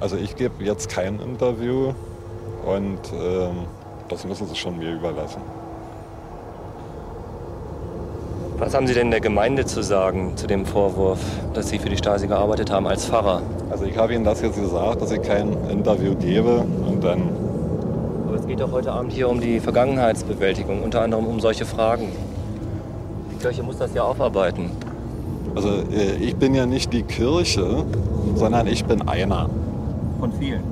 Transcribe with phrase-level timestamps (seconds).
[0.00, 1.92] Also ich gebe jetzt kein Interview
[2.64, 3.66] und ähm,
[4.08, 5.42] das müssen Sie schon mir überlassen.
[8.58, 11.20] Was haben Sie denn der Gemeinde zu sagen zu dem Vorwurf,
[11.52, 13.42] dass Sie für die Stasi gearbeitet haben als Pfarrer?
[13.70, 17.22] Also ich habe Ihnen das jetzt gesagt, dass ich kein Interview gebe und dann...
[18.26, 22.08] Aber es geht doch heute Abend hier um die Vergangenheitsbewältigung, unter anderem um solche Fragen.
[23.32, 24.70] Die Kirche muss das ja aufarbeiten.
[25.54, 27.84] Also äh, ich bin ja nicht die Kirche,
[28.34, 29.50] sondern ich bin einer.
[30.20, 30.62] Von vielen?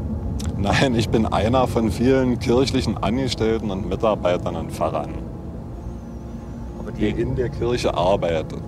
[0.57, 5.11] Nein, ich bin einer von vielen kirchlichen Angestellten und Mitarbeitern und Pfarrern
[6.99, 8.63] die in der Kirche arbeitet.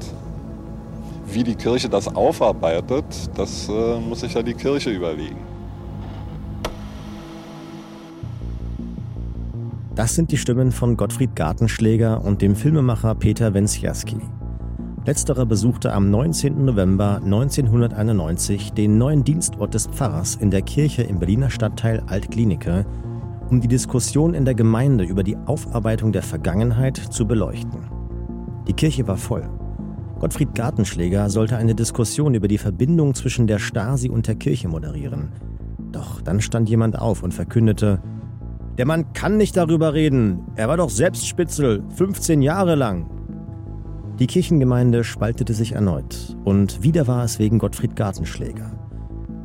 [1.27, 5.39] Wie die Kirche das aufarbeitet, das äh, muss sich ja die Kirche überlegen.
[9.95, 14.17] Das sind die Stimmen von Gottfried Gartenschläger und dem Filmemacher Peter Wenzjawski.
[15.11, 16.65] Letzterer besuchte am 19.
[16.65, 22.87] November 1991 den neuen Dienstort des Pfarrers in der Kirche im Berliner Stadtteil Altklinike,
[23.49, 27.91] um die Diskussion in der Gemeinde über die Aufarbeitung der Vergangenheit zu beleuchten.
[28.69, 29.51] Die Kirche war voll.
[30.21, 35.33] Gottfried Gartenschläger sollte eine Diskussion über die Verbindung zwischen der Stasi und der Kirche moderieren.
[35.91, 38.01] Doch dann stand jemand auf und verkündete,
[38.79, 40.43] der Mann kann nicht darüber reden.
[40.55, 43.20] Er war doch selbst Spitzel, 15 Jahre lang.
[44.21, 48.71] Die Kirchengemeinde spaltete sich erneut und wieder war es wegen Gottfried Gartenschläger.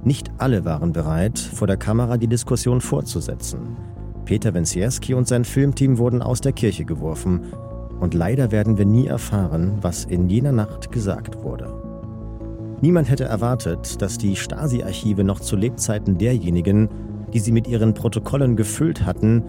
[0.04, 3.78] Nicht alle waren bereit, vor der Kamera die Diskussion fortzusetzen.
[4.26, 7.46] Peter Wenzierski und sein Filmteam wurden aus der Kirche geworfen
[8.02, 11.74] und leider werden wir nie erfahren, was in jener Nacht gesagt wurde.
[12.82, 16.90] Niemand hätte erwartet, dass die Stasi-Archive noch zu Lebzeiten derjenigen,
[17.34, 19.44] die sie mit ihren Protokollen gefüllt hatten,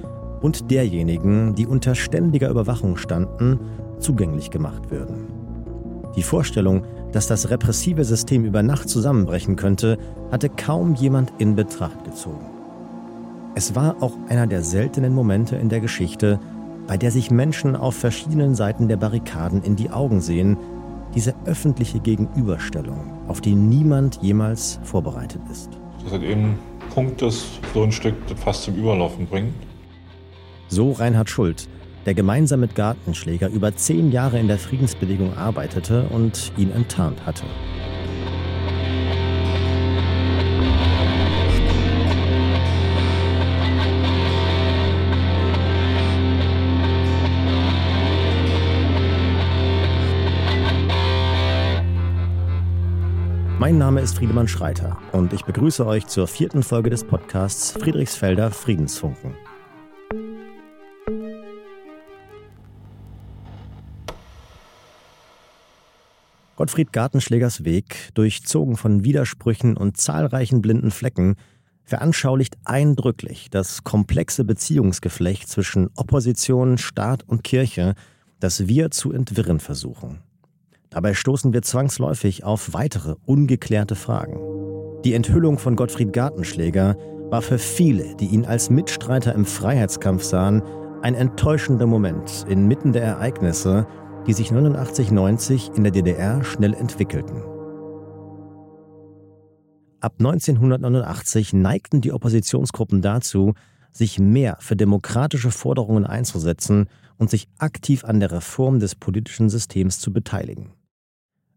[0.47, 3.59] und derjenigen, die unter ständiger Überwachung standen,
[3.99, 5.27] zugänglich gemacht würden.
[6.15, 9.99] Die Vorstellung, dass das repressive System über Nacht zusammenbrechen könnte,
[10.31, 12.47] hatte kaum jemand in Betracht gezogen.
[13.57, 16.39] Es war auch einer der seltenen Momente in der Geschichte,
[16.87, 20.57] bei der sich Menschen auf verschiedenen Seiten der Barrikaden in die Augen sehen,
[21.17, 25.71] diese öffentliche Gegenüberstellung, auf die niemand jemals vorbereitet ist.
[26.05, 26.57] Das hat eben
[26.95, 29.66] Punkt, das so ein Stück fast zum Überlaufen bringt.
[30.69, 31.69] So Reinhard Schult,
[32.07, 37.45] der gemeinsam mit Gartenschläger über zehn Jahre in der Friedensbewegung arbeitete und ihn enttarnt hatte.
[53.59, 58.51] Mein Name ist Friedemann Schreiter und ich begrüße euch zur vierten Folge des Podcasts Friedrichsfelder
[58.51, 59.35] Friedensfunken.
[66.57, 71.37] Gottfried Gartenschlägers Weg, durchzogen von Widersprüchen und zahlreichen blinden Flecken,
[71.85, 77.95] veranschaulicht eindrücklich das komplexe Beziehungsgeflecht zwischen Opposition, Staat und Kirche,
[78.41, 80.23] das wir zu entwirren versuchen.
[80.91, 84.41] Dabei stoßen wir zwangsläufig auf weitere ungeklärte Fragen.
[85.05, 86.97] Die Enthüllung von Gottfried Gartenschläger
[87.31, 90.63] war für viele, die ihn als Mitstreiter im Freiheitskampf sahen,
[91.03, 93.87] ein enttäuschender Moment inmitten der Ereignisse,
[94.27, 97.43] die sich 89-90 in der DDR schnell entwickelten.
[100.01, 103.55] Ab 1989 neigten die Oppositionsgruppen dazu,
[103.93, 106.87] sich mehr für demokratische Forderungen einzusetzen
[107.19, 110.73] und sich aktiv an der Reform des politischen Systems zu beteiligen.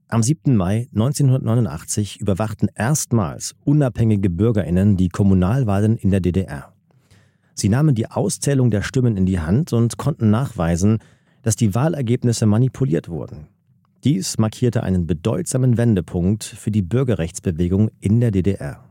[0.08, 0.56] Am 7.
[0.56, 6.74] Mai 1989 überwachten erstmals unabhängige Bürgerinnen die Kommunalwahlen in der DDR.
[7.53, 11.00] Sie nahmen die Auszählung der Stimmen in die Hand und konnten nachweisen,
[11.42, 13.48] dass die Wahlergebnisse manipuliert wurden.
[14.04, 18.84] Dies markierte einen bedeutsamen Wendepunkt für die Bürgerrechtsbewegung in der DDR.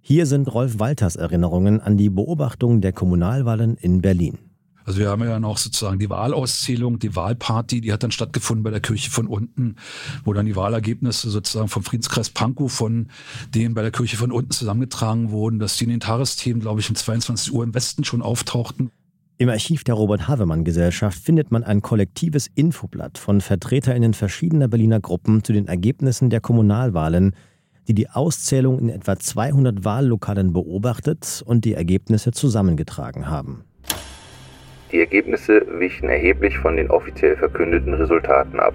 [0.00, 4.38] Hier sind Rolf Walters Erinnerungen an die Beobachtung der Kommunalwahlen in Berlin.
[4.84, 8.70] Also wir haben ja noch sozusagen die Wahlauszählung, die Wahlparty, die hat dann stattgefunden bei
[8.70, 9.76] der Kirche von unten,
[10.24, 13.08] wo dann die Wahlergebnisse sozusagen vom Friedenskreis Pankow von
[13.54, 16.88] denen bei der Kirche von unten zusammengetragen wurden, dass die in den Tagesthemen, glaube ich,
[16.90, 18.90] um 22 Uhr im Westen schon auftauchten.
[19.36, 25.52] Im Archiv der Robert-Havemann-Gesellschaft findet man ein kollektives Infoblatt von VertreterInnen verschiedener Berliner Gruppen zu
[25.52, 27.34] den Ergebnissen der Kommunalwahlen,
[27.88, 33.64] die die Auszählung in etwa 200 Wahllokalen beobachtet und die Ergebnisse zusammengetragen haben.
[34.92, 38.74] Die Ergebnisse wichen erheblich von den offiziell verkündeten Resultaten ab.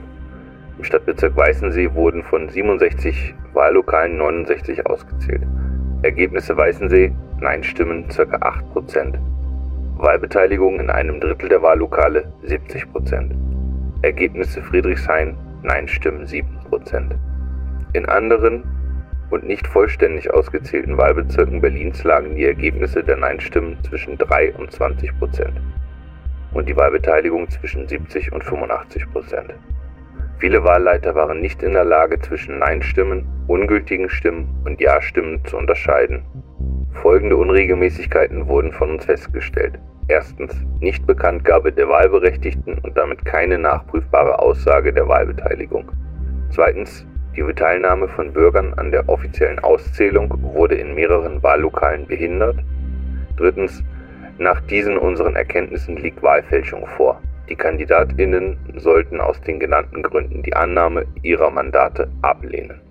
[0.77, 5.43] Im Stadtbezirk Weißensee wurden von 67 Wahllokalen 69 ausgezählt.
[6.01, 8.23] Ergebnisse Weißensee, Nein-Stimmen ca.
[8.23, 9.38] 8%.
[9.99, 13.31] Wahlbeteiligung in einem Drittel der Wahllokale 70%.
[14.01, 17.11] Ergebnisse Friedrichshain, Nein-Stimmen 7%.
[17.91, 18.63] In anderen
[19.29, 25.19] und nicht vollständig ausgezählten Wahlbezirken Berlins lagen die Ergebnisse der Nein-Stimmen zwischen 3 und 20
[25.19, 25.59] Prozent
[26.53, 29.53] und die Wahlbeteiligung zwischen 70 und 85 Prozent.
[30.37, 36.23] Viele Wahlleiter waren nicht in der Lage, zwischen Nein-Stimmen, ungültigen Stimmen und Ja-Stimmen zu unterscheiden.
[36.93, 39.79] Folgende Unregelmäßigkeiten wurden von uns festgestellt.
[40.07, 45.91] Erstens Nichtbekanntgabe der Wahlberechtigten und damit keine nachprüfbare Aussage der Wahlbeteiligung.
[46.49, 47.05] Zweitens
[47.35, 52.57] die Teilnahme von Bürgern an der offiziellen Auszählung wurde in mehreren Wahllokalen behindert.
[53.37, 53.83] Drittens
[54.39, 57.21] nach diesen unseren Erkenntnissen liegt Wahlfälschung vor.
[57.47, 62.81] Die Kandidatinnen sollten aus den genannten Gründen die Annahme ihrer Mandate ablehnen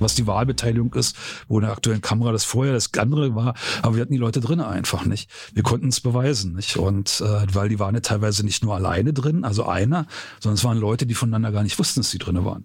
[0.00, 1.16] was die Wahlbeteiligung ist,
[1.48, 4.40] wo in der aktuellen Kamera das vorher das andere war, aber wir hatten die Leute
[4.40, 5.30] drin einfach nicht.
[5.52, 6.76] Wir konnten es beweisen, nicht?
[6.76, 10.06] Und äh, weil die waren ja teilweise nicht nur alleine drin, also einer,
[10.40, 12.64] sondern es waren Leute, die voneinander gar nicht wussten, dass sie drin waren.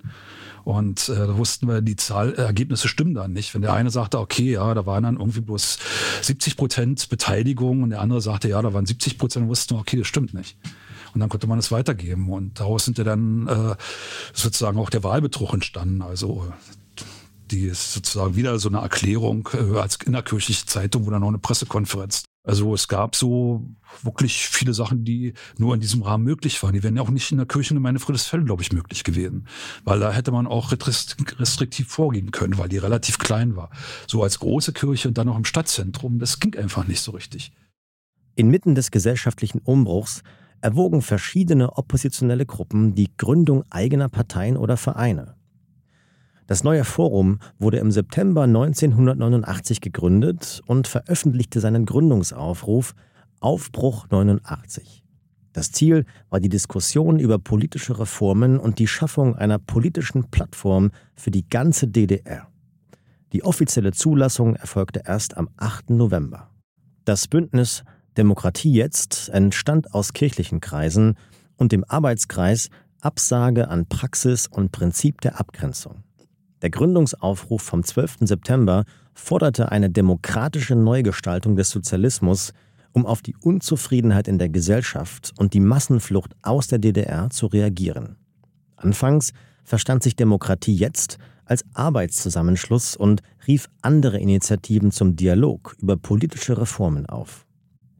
[0.65, 3.53] Und äh, da wussten wir, die Zahl, äh, Ergebnisse stimmen dann nicht.
[3.53, 5.77] Wenn der eine sagte, okay, ja, da waren dann irgendwie bloß
[6.21, 9.97] 70 Prozent Beteiligung und der andere sagte, ja, da waren 70 Prozent, wussten wir, okay,
[9.97, 10.57] das stimmt nicht.
[11.13, 12.29] Und dann konnte man es weitergeben.
[12.31, 13.75] Und daraus sind ja dann äh,
[14.33, 16.01] sozusagen auch der Wahlbetrug entstanden.
[16.01, 16.51] Also
[17.51, 22.23] die ist sozusagen wieder so eine Erklärung äh, als innerkirchliche Zeitung, dann noch eine Pressekonferenz.
[22.45, 23.65] Also es gab so
[24.03, 26.73] wirklich viele Sachen, die nur in diesem Rahmen möglich waren.
[26.73, 29.47] Die wären ja auch nicht in der Kirchengemeinde Friedrichsfeld, glaube ich, möglich gewesen.
[29.83, 33.71] Weil da hätte man auch restriktiv vorgehen können, weil die relativ klein war.
[34.07, 37.51] So als große Kirche und dann noch im Stadtzentrum, das ging einfach nicht so richtig.
[38.35, 40.21] Inmitten des gesellschaftlichen Umbruchs
[40.61, 45.34] erwogen verschiedene oppositionelle Gruppen die Gründung eigener Parteien oder Vereine.
[46.47, 52.93] Das neue Forum wurde im September 1989 gegründet und veröffentlichte seinen Gründungsaufruf
[53.39, 55.03] Aufbruch 89.
[55.53, 61.31] Das Ziel war die Diskussion über politische Reformen und die Schaffung einer politischen Plattform für
[61.31, 62.47] die ganze DDR.
[63.33, 65.91] Die offizielle Zulassung erfolgte erst am 8.
[65.91, 66.51] November.
[67.05, 67.83] Das Bündnis
[68.17, 71.15] Demokratie jetzt entstand aus kirchlichen Kreisen
[71.57, 72.69] und dem Arbeitskreis
[73.01, 76.03] Absage an Praxis und Prinzip der Abgrenzung.
[76.61, 78.17] Der Gründungsaufruf vom 12.
[78.21, 82.53] September forderte eine demokratische Neugestaltung des Sozialismus,
[82.91, 88.15] um auf die Unzufriedenheit in der Gesellschaft und die Massenflucht aus der DDR zu reagieren.
[88.77, 96.57] Anfangs verstand sich Demokratie jetzt als Arbeitszusammenschluss und rief andere Initiativen zum Dialog über politische
[96.57, 97.45] Reformen auf.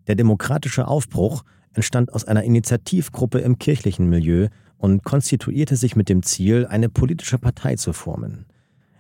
[0.08, 1.44] Der demokratische Aufbruch
[1.74, 4.48] entstand aus einer Initiativgruppe im kirchlichen Milieu
[4.78, 8.46] und konstituierte sich mit dem Ziel, eine politische Partei zu formen.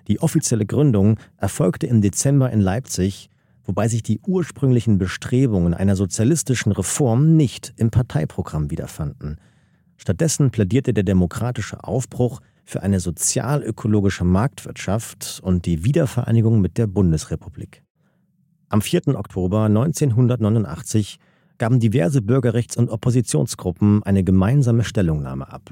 [0.07, 3.30] Die offizielle Gründung erfolgte im Dezember in Leipzig,
[3.63, 9.38] wobei sich die ursprünglichen Bestrebungen einer sozialistischen Reform nicht im Parteiprogramm wiederfanden.
[9.98, 17.83] Stattdessen plädierte der demokratische Aufbruch für eine sozial-ökologische Marktwirtschaft und die Wiedervereinigung mit der Bundesrepublik.
[18.69, 19.16] Am 4.
[19.16, 21.19] Oktober 1989
[21.57, 25.71] gaben diverse Bürgerrechts- und Oppositionsgruppen eine gemeinsame Stellungnahme ab.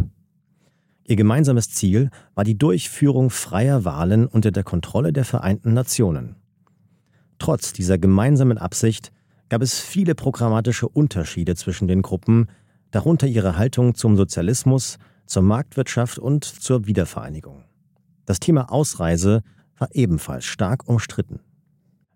[1.05, 6.35] Ihr gemeinsames Ziel war die Durchführung freier Wahlen unter der Kontrolle der Vereinten Nationen.
[7.39, 9.11] Trotz dieser gemeinsamen Absicht
[9.49, 12.47] gab es viele programmatische Unterschiede zwischen den Gruppen,
[12.91, 17.63] darunter ihre Haltung zum Sozialismus, zur Marktwirtschaft und zur Wiedervereinigung.
[18.25, 19.43] Das Thema Ausreise
[19.77, 21.39] war ebenfalls stark umstritten.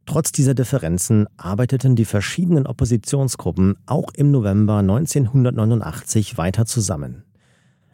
[0.08, 7.26] Trotz dieser Differenzen arbeiteten die verschiedenen Oppositionsgruppen auch im November 1989 weiter zusammen.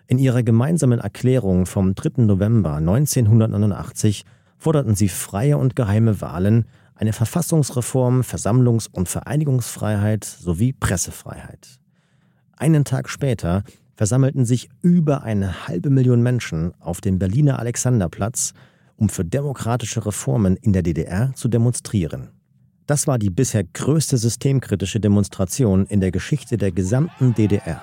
[0.05, 2.21] In ihrer gemeinsamen Erklärung vom 3.
[2.21, 4.25] November 1989
[4.59, 11.79] forderten sie freie und geheime Wahlen, eine Verfassungsreform, Versammlungs- und Vereinigungsfreiheit sowie Pressefreiheit.
[12.55, 13.63] Einen Tag später
[13.95, 18.53] versammelten sich über eine halbe Million Menschen auf dem Berliner Alexanderplatz
[19.03, 22.29] um für demokratische Reformen in der DDR zu demonstrieren.
[22.87, 27.81] Das war die bisher größte systemkritische Demonstration in der Geschichte der gesamten DDR.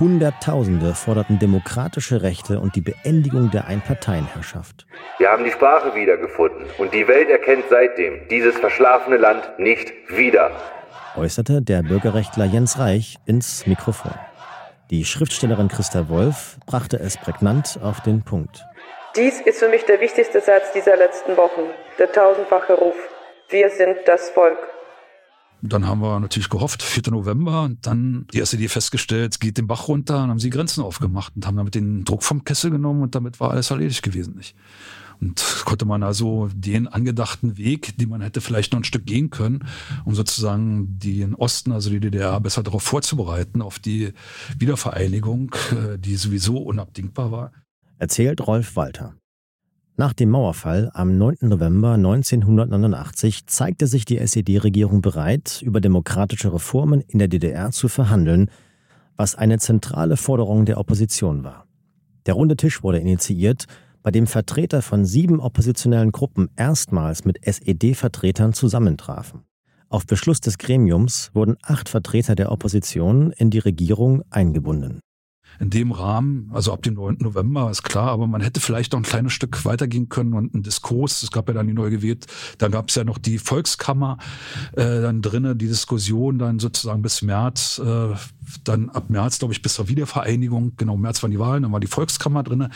[0.00, 4.84] Hunderttausende forderten demokratische Rechte und die Beendigung der Einparteienherrschaft.
[5.18, 10.50] Wir haben die Sprache wiedergefunden und die Welt erkennt seitdem dieses verschlafene Land nicht wieder,
[11.14, 14.14] äußerte der Bürgerrechtler Jens Reich ins Mikrofon.
[14.90, 18.64] Die Schriftstellerin Christa Wolf brachte es prägnant auf den Punkt.
[19.14, 22.96] Dies ist für mich der wichtigste Satz dieser letzten Wochen, der tausendfache Ruf.
[23.50, 24.56] Wir sind das Volk.
[25.60, 27.12] Dann haben wir natürlich gehofft, 4.
[27.12, 31.34] November, und dann die SED festgestellt, geht den Bach runter, und haben sie Grenzen aufgemacht
[31.36, 34.34] und haben damit den Druck vom Kessel genommen und damit war alles erledigt gewesen.
[34.34, 34.56] Nicht?
[35.20, 39.28] Und konnte man also den angedachten Weg, den man hätte vielleicht noch ein Stück gehen
[39.28, 39.68] können,
[40.06, 44.14] um sozusagen den Osten, also die DDR, besser darauf vorzubereiten, auf die
[44.58, 47.52] Wiedervereinigung, äh, die sowieso unabdingbar war,
[48.02, 49.14] erzählt Rolf Walter.
[49.96, 51.36] Nach dem Mauerfall am 9.
[51.42, 58.50] November 1989 zeigte sich die SED-Regierung bereit, über demokratische Reformen in der DDR zu verhandeln,
[59.16, 61.68] was eine zentrale Forderung der Opposition war.
[62.26, 63.66] Der runde Tisch wurde initiiert,
[64.02, 69.44] bei dem Vertreter von sieben oppositionellen Gruppen erstmals mit SED-Vertretern zusammentrafen.
[69.88, 75.02] Auf Beschluss des Gremiums wurden acht Vertreter der Opposition in die Regierung eingebunden
[75.60, 77.18] in dem Rahmen, also ab dem 9.
[77.20, 80.62] November, ist klar, aber man hätte vielleicht noch ein kleines Stück weitergehen können und einen
[80.62, 82.26] Diskurs, es gab ja dann die neu gewählt,
[82.58, 84.18] da gab es ja noch die Volkskammer
[84.72, 88.14] äh, dann drinnen, die Diskussion dann sozusagen bis März, äh,
[88.64, 91.80] dann ab März, glaube ich, bis zur Wiedervereinigung, genau, März waren die Wahlen, dann war
[91.80, 92.72] die Volkskammer drinnen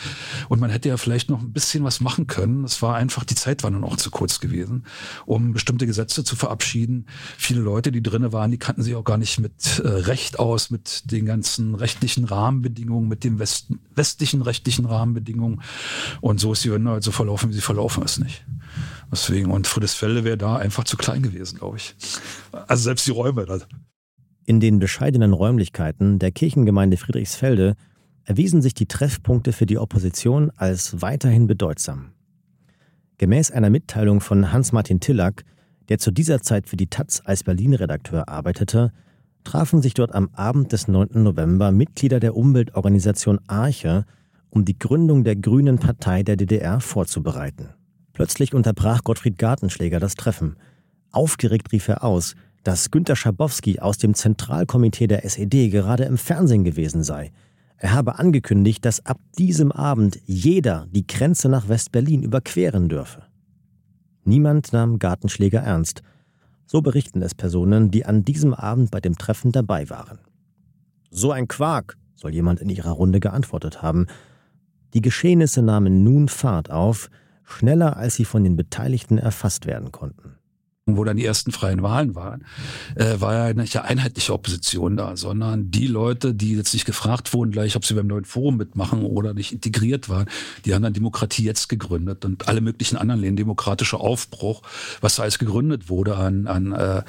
[0.49, 2.63] und man hätte ja vielleicht noch ein bisschen was machen können.
[2.63, 4.85] Es war einfach, die Zeit war dann auch zu kurz gewesen,
[5.25, 7.07] um bestimmte Gesetze zu verabschieden.
[7.37, 10.69] Viele Leute, die drinnen waren, die kannten sich auch gar nicht mit äh, Recht aus,
[10.69, 15.61] mit den ganzen rechtlichen Rahmenbedingungen mit den West westlichen rechtlichen Rahmenbedingungen.
[16.21, 18.45] Und so ist die Wende halt so verlaufen, wie sie verlaufen ist, nicht?
[19.11, 21.95] Deswegen, und Friedrichsfelde wäre da einfach zu klein gewesen, glaube ich.
[22.67, 23.45] Also selbst die Räume.
[23.45, 23.67] Das.
[24.49, 27.75] In den bescheidenen Räumlichkeiten der Kirchengemeinde Friedrichsfelde
[28.23, 32.13] erwiesen sich die Treffpunkte für die Opposition als weiterhin bedeutsam.
[33.17, 35.43] Gemäß einer Mitteilung von Hans-Martin Tillack,
[35.89, 38.93] der zu dieser Zeit für die Taz als Berlin-Redakteur arbeitete,
[39.43, 41.21] trafen sich dort am Abend des 9.
[41.23, 44.05] November Mitglieder der Umweltorganisation Arche,
[44.49, 47.73] um die Gründung der Grünen Partei der DDR vorzubereiten.
[48.13, 50.55] Plötzlich unterbrach Gottfried Gartenschläger das Treffen.
[51.11, 52.35] Aufgeregt rief er aus,
[52.67, 57.31] dass Günter Schabowski aus dem Zentralkomitee der SED gerade im Fernsehen gewesen sei.
[57.77, 63.23] Er habe angekündigt, dass ab diesem Abend jeder die Grenze nach West-Berlin überqueren dürfe.
[64.25, 66.01] Niemand nahm Gartenschläger ernst–
[66.69, 70.19] so berichten es Personen, die an diesem Abend bei dem Treffen dabei waren.
[71.09, 74.07] So ein Quark, soll jemand in ihrer Runde geantwortet haben.
[74.93, 77.09] Die Geschehnisse nahmen nun Fahrt auf,
[77.45, 80.36] schneller als sie von den Beteiligten erfasst werden konnten
[80.95, 82.45] wo dann die ersten freien Wahlen waren,
[82.95, 87.33] äh, war ja nicht eine einheitliche Opposition da, sondern die Leute, die jetzt nicht gefragt
[87.33, 90.27] wurden, gleich, ob sie beim neuen Forum mitmachen oder nicht integriert waren,
[90.65, 94.61] die haben dann Demokratie jetzt gegründet und alle möglichen anderen Läden, demokratischer Aufbruch,
[95.01, 97.01] was da alles gegründet wurde an, an, äh,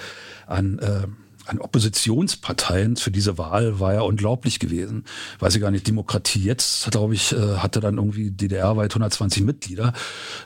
[0.47, 1.07] an äh,
[1.49, 5.05] an Oppositionsparteien für diese Wahl war ja unglaublich gewesen.
[5.39, 9.95] Weiß ich gar nicht, Demokratie jetzt, glaube ich, äh, hatte dann irgendwie DDR-weit 120 Mitglieder.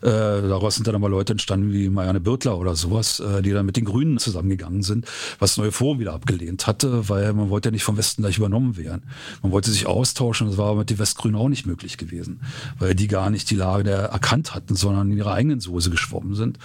[0.01, 3.67] Äh, daraus sind dann aber Leute entstanden wie Marianne Birtler oder sowas, äh, die dann
[3.67, 5.07] mit den Grünen zusammengegangen sind,
[5.39, 8.77] was neue Forum wieder abgelehnt hatte, weil man wollte ja nicht vom Westen gleich übernommen
[8.77, 9.03] werden.
[9.43, 12.41] Man wollte sich austauschen, das war aber mit den Westgrünen auch nicht möglich gewesen,
[12.79, 16.35] weil die gar nicht die Lage der erkannt hatten, sondern in ihrer eigenen Soße geschwommen
[16.35, 16.59] sind.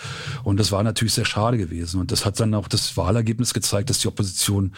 [0.44, 2.00] Und das war natürlich sehr schade gewesen.
[2.00, 4.74] Und das hat dann auch das Wahlergebnis gezeigt, dass die Opposition Position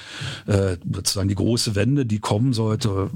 [0.48, 3.10] äh, sozusagen die große Wende, die kommen sollte,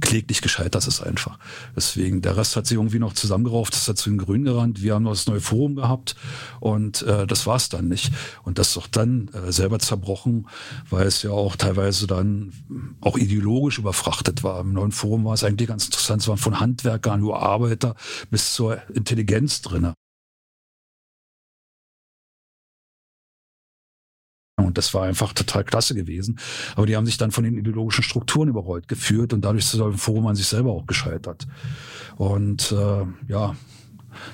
[0.00, 1.38] kläglich gescheitert ist einfach.
[1.74, 4.82] Deswegen, der Rest hat sich irgendwie noch zusammengerauft, ist zu den Grünen gerannt.
[4.82, 6.16] Wir haben noch das neue Forum gehabt
[6.60, 8.12] und äh, das war es dann nicht.
[8.42, 10.48] Und das ist doch dann äh, selber zerbrochen,
[10.90, 12.52] weil es ja auch teilweise dann
[13.00, 14.60] auch ideologisch überfrachtet war.
[14.60, 17.94] Im neuen Forum war es eigentlich ganz interessant, es waren von Handwerkern über Arbeiter
[18.30, 19.94] bis zur Intelligenz drinne.
[24.64, 26.38] Und das war einfach total klasse gewesen.
[26.76, 30.00] Aber die haben sich dann von den ideologischen Strukturen überrollt geführt und dadurch ist das
[30.00, 31.46] Forum an sich selber auch gescheitert.
[32.16, 33.54] Und äh, ja,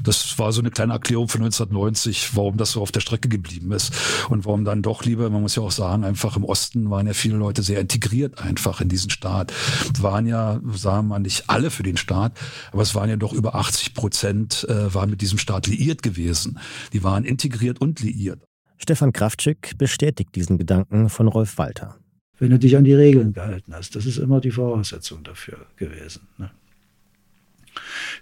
[0.03, 3.73] das war so eine kleine Erklärung von 1990, warum das so auf der Strecke geblieben
[3.73, 3.93] ist
[4.29, 7.13] und warum dann doch lieber, man muss ja auch sagen, einfach im Osten waren ja
[7.13, 9.53] viele Leute sehr integriert einfach in diesen Staat.
[10.01, 12.33] Waren ja, sagen wir nicht alle für den Staat,
[12.73, 16.59] aber es waren ja doch über 80 Prozent äh, waren mit diesem Staat liiert gewesen.
[16.93, 18.41] Die waren integriert und liiert.
[18.79, 21.97] Stefan Kraftschick bestätigt diesen Gedanken von Rolf Walter.
[22.39, 26.29] Wenn du dich an die Regeln gehalten hast, das ist immer die Voraussetzung dafür gewesen.
[26.37, 26.51] Ne?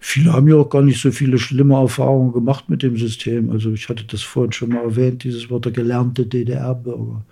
[0.01, 3.51] Viele haben ja auch gar nicht so viele schlimme Erfahrungen gemacht mit dem System.
[3.51, 7.25] Also ich hatte das vorhin schon mal erwähnt, dieses Wort der gelernte DDR-Bürger.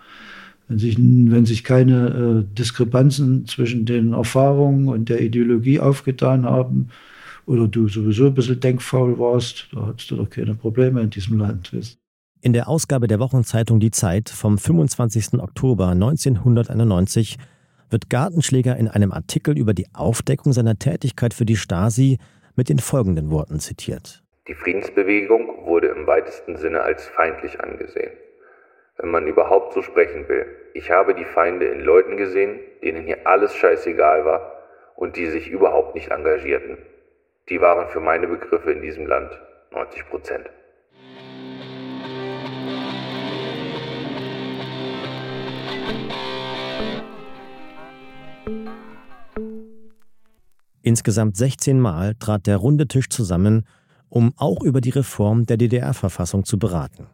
[0.69, 6.89] Wenn sich, wenn sich keine äh, Diskrepanzen zwischen den Erfahrungen und der Ideologie aufgetan haben,
[7.47, 11.39] oder du sowieso ein bisschen denkfaul warst, da hattest du doch keine Probleme in diesem
[11.39, 11.75] Land.
[11.75, 11.99] Weißt?
[12.45, 15.41] In der Ausgabe der Wochenzeitung Die Zeit vom 25.
[15.41, 17.39] Oktober 1991
[17.89, 22.19] wird Gartenschläger in einem Artikel über die Aufdeckung seiner Tätigkeit für die Stasi
[22.57, 24.25] mit den folgenden Worten zitiert.
[24.49, 28.11] Die Friedensbewegung wurde im weitesten Sinne als feindlich angesehen.
[28.97, 30.47] Wenn man überhaupt so sprechen will.
[30.75, 34.51] Ich habe die Feinde in Leuten gesehen, denen hier alles scheißegal war
[34.97, 36.79] und die sich überhaupt nicht engagierten.
[37.49, 39.31] Die waren für meine Begriffe in diesem Land
[39.71, 40.51] 90 Prozent.
[50.83, 53.65] Insgesamt 16 Mal trat der runde Tisch zusammen,
[54.09, 57.07] um auch über die Reform der DDR-Verfassung zu beraten.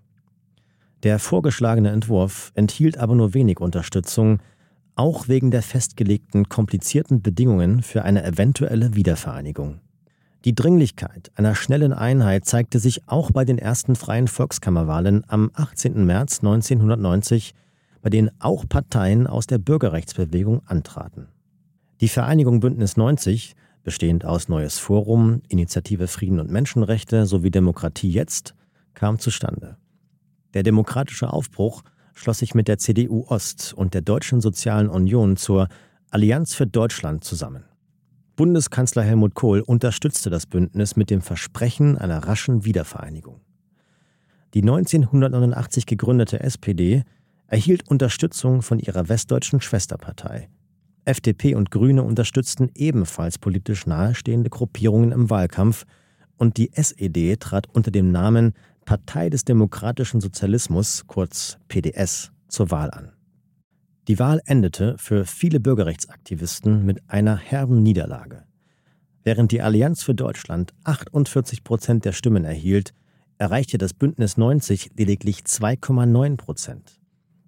[1.04, 4.40] Der vorgeschlagene Entwurf enthielt aber nur wenig Unterstützung,
[4.96, 9.80] auch wegen der festgelegten komplizierten Bedingungen für eine eventuelle Wiedervereinigung.
[10.44, 16.04] Die Dringlichkeit einer schnellen Einheit zeigte sich auch bei den ersten freien Volkskammerwahlen am 18.
[16.04, 17.54] März 1990,
[18.02, 21.28] bei denen auch Parteien aus der Bürgerrechtsbewegung antraten.
[22.00, 28.55] Die Vereinigung Bündnis 90, bestehend aus Neues Forum, Initiative Frieden und Menschenrechte sowie Demokratie jetzt,
[28.95, 29.78] kam zustande.
[30.55, 31.83] Der demokratische Aufbruch
[32.14, 35.67] schloss sich mit der CDU Ost und der Deutschen Sozialen Union zur
[36.11, 37.64] Allianz für Deutschland zusammen.
[38.37, 43.40] Bundeskanzler Helmut Kohl unterstützte das Bündnis mit dem Versprechen einer raschen Wiedervereinigung.
[44.55, 47.02] Die 1989 gegründete SPD
[47.49, 50.49] erhielt Unterstützung von ihrer westdeutschen Schwesterpartei.
[51.08, 55.84] FDP und Grüne unterstützten ebenfalls politisch nahestehende Gruppierungen im Wahlkampf
[56.36, 58.52] und die SED trat unter dem Namen
[58.84, 63.12] Partei des Demokratischen Sozialismus, kurz PDS, zur Wahl an.
[64.06, 68.44] Die Wahl endete für viele Bürgerrechtsaktivisten mit einer herben Niederlage.
[69.24, 72.94] Während die Allianz für Deutschland 48 Prozent der Stimmen erhielt,
[73.36, 77.00] erreichte das Bündnis 90 lediglich 2,9 Prozent.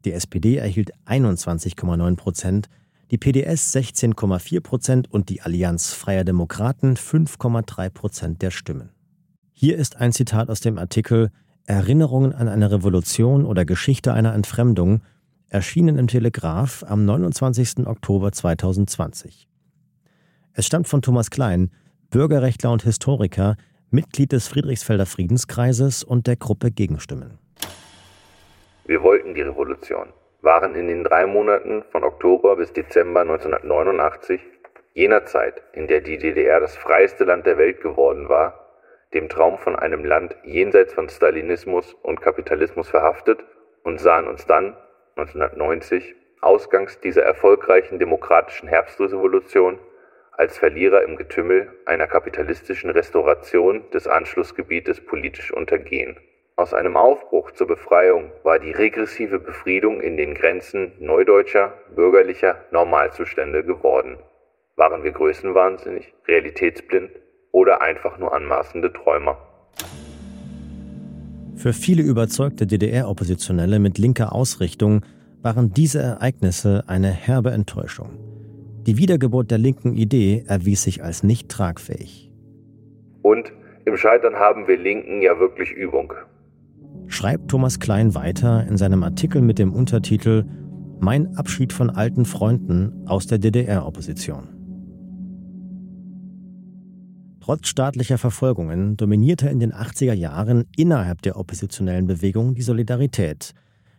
[0.04, 2.68] Die SPD erhielt 21,9 Prozent,
[3.10, 8.90] die PDS 16,4 Prozent und die Allianz Freier Demokraten 5,3 Prozent der Stimmen.
[9.52, 11.30] Hier ist ein Zitat aus dem Artikel
[11.66, 15.02] Erinnerungen an eine Revolution oder Geschichte einer Entfremdung,
[15.48, 17.86] erschienen im Telegraph am 29.
[17.86, 19.48] Oktober 2020.
[20.52, 21.70] Es stammt von Thomas Klein,
[22.10, 23.56] Bürgerrechtler und Historiker,
[23.90, 27.38] Mitglied des Friedrichsfelder Friedenskreises und der Gruppe Gegenstimmen.
[28.86, 30.08] Wir wollten die Revolution,
[30.42, 34.40] waren in den drei Monaten von Oktober bis Dezember 1989,
[34.94, 38.70] jener Zeit, in der die DDR das freieste Land der Welt geworden war,
[39.14, 43.44] dem Traum von einem Land jenseits von Stalinismus und Kapitalismus verhaftet
[43.82, 44.76] und sahen uns dann,
[45.16, 49.78] 1990, ausgangs dieser erfolgreichen demokratischen Herbstrevolution,
[50.32, 56.16] als Verlierer im Getümmel einer kapitalistischen Restauration des Anschlussgebietes politisch untergehen.
[56.60, 63.64] Aus einem Aufbruch zur Befreiung war die regressive Befriedung in den Grenzen neudeutscher, bürgerlicher Normalzustände
[63.64, 64.18] geworden.
[64.76, 67.12] Waren wir größenwahnsinnig, realitätsblind
[67.50, 69.38] oder einfach nur anmaßende Träumer.
[71.56, 75.00] Für viele überzeugte DDR-Oppositionelle mit linker Ausrichtung
[75.40, 78.18] waren diese Ereignisse eine herbe Enttäuschung.
[78.86, 82.30] Die Wiedergeburt der linken Idee erwies sich als nicht tragfähig.
[83.22, 83.50] Und
[83.86, 86.12] im Scheitern haben wir Linken ja wirklich Übung.
[87.10, 90.44] Schreibt Thomas Klein weiter in seinem Artikel mit dem Untertitel
[91.00, 94.48] Mein Abschied von alten Freunden aus der DDR-Opposition.
[97.40, 103.54] Trotz staatlicher Verfolgungen dominierte in den 80er Jahren innerhalb der oppositionellen Bewegung die Solidarität,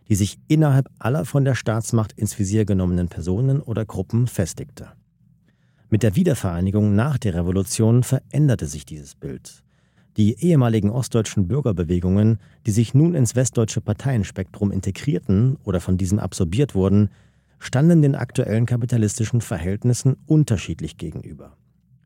[0.08, 4.88] die sich innerhalb aller von der Staatsmacht ins Visier genommenen Personen oder Gruppen festigte.
[5.90, 9.62] Mit der Wiedervereinigung nach der Revolution veränderte sich dieses Bild.
[10.16, 16.74] Die ehemaligen ostdeutschen Bürgerbewegungen, die sich nun ins westdeutsche Parteienspektrum integrierten oder von diesem absorbiert
[16.74, 17.08] wurden,
[17.58, 21.56] standen den aktuellen kapitalistischen Verhältnissen unterschiedlich gegenüber.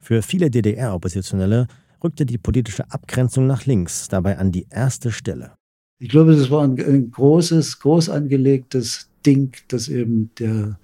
[0.01, 1.67] Für viele DDR-Oppositionelle
[2.05, 5.53] rückte die politische Abgrenzung nach links dabei an die erste Stelle.
[5.99, 10.79] Ich glaube, das war ein, ein großes, groß angelegtes Ding, dass eben der,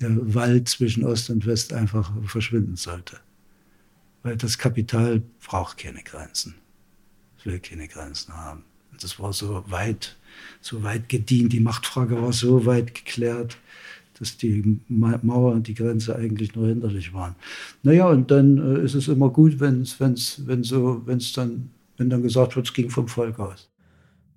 [0.00, 3.18] der Wald zwischen Ost und West einfach verschwinden sollte.
[4.26, 6.56] Weil das Kapital braucht keine Grenzen.
[7.38, 8.64] Es will keine Grenzen haben.
[9.00, 10.16] Das war so weit,
[10.60, 11.52] so weit gedient.
[11.52, 13.56] Die Machtfrage war so weit geklärt
[14.18, 17.34] dass die Mauer und die Grenze eigentlich nur hinderlich waren.
[17.82, 22.08] Naja, und dann äh, ist es immer gut, wenn's, wenn's, wenn so, wenn's dann, wenn
[22.08, 23.68] dann gesagt wird, es ging vom Volk aus.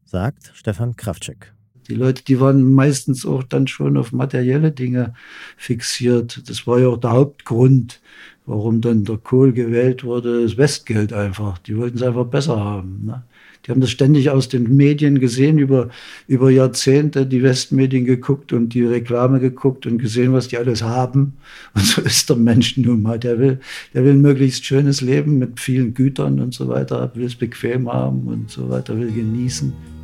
[0.04, 1.54] Sagt Stefan Kraftschek.
[1.90, 5.14] Die Leute, die waren meistens auch dann schon auf materielle Dinge
[5.58, 6.48] fixiert.
[6.48, 8.00] Das war ja auch der Hauptgrund,
[8.46, 11.58] warum dann der Kohl gewählt wurde, das Westgeld einfach.
[11.58, 13.06] Die wollten es einfach besser haben.
[13.06, 13.24] Ne?
[13.66, 15.90] Die haben das ständig aus den Medien gesehen, über,
[16.28, 21.34] über Jahrzehnte die Westmedien geguckt und die Reklame geguckt und gesehen, was die alles haben.
[21.74, 23.20] Und so ist der Mensch nun mal.
[23.20, 23.60] Der will,
[23.94, 27.92] der will ein möglichst schönes Leben mit vielen Gütern und so weiter, will es bequem
[27.92, 29.99] haben und so weiter, will genießen.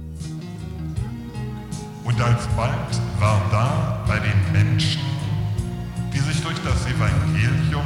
[2.15, 5.01] Und alsbald war da bei den Menschen,
[6.13, 7.83] die sich durch das Evangelium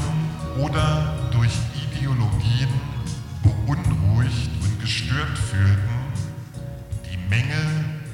[0.59, 2.69] oder durch Ideologien
[3.41, 5.89] beunruhigt gestört fühlten,
[7.11, 7.55] die Menge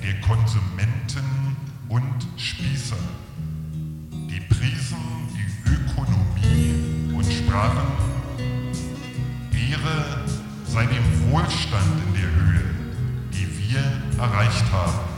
[0.01, 1.58] der Konsumenten
[1.89, 2.95] und Spießer.
[4.12, 4.97] Die priesen
[5.36, 7.88] die Ökonomie und sprachen,
[9.51, 10.21] Ehre
[10.65, 12.63] sei dem Wohlstand in der Höhe,
[13.34, 15.14] die wir erreicht haben,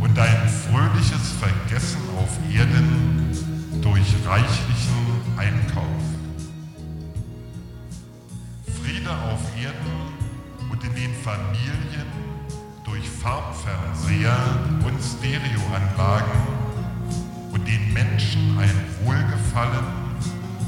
[0.00, 3.30] und ein fröhliches Vergessen auf Erden
[3.82, 5.84] durch reichlichen Einkauf.
[8.82, 12.06] Friede auf Erden und in den Familien
[12.84, 14.36] durch Farbfernseher
[14.84, 16.40] und Stereoanlagen
[17.52, 19.84] und den Menschen ein Wohlgefallen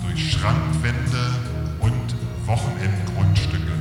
[0.06, 1.30] durch Schrankwände
[1.80, 2.14] und
[2.46, 3.79] Wochenendgrundstücke.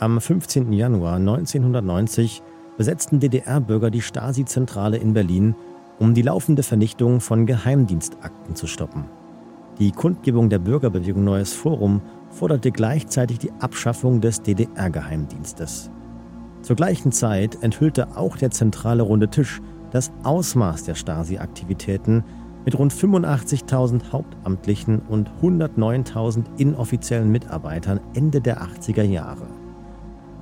[0.00, 0.72] Am 15.
[0.72, 2.42] Januar 1990
[2.76, 5.54] besetzten DDR-Bürger die Stasi-Zentrale in Berlin,
[5.98, 9.04] um die laufende Vernichtung von Geheimdienstakten zu stoppen.
[9.78, 15.90] Die Kundgebung der Bürgerbewegung Neues Forum forderte gleichzeitig die Abschaffung des DDR-Geheimdienstes.
[16.62, 22.24] Zur gleichen Zeit enthüllte auch der zentrale Runde Tisch das Ausmaß der Stasi-Aktivitäten
[22.64, 29.46] mit rund 85.000 Hauptamtlichen und 109.000 inoffiziellen Mitarbeitern Ende der 80er Jahre.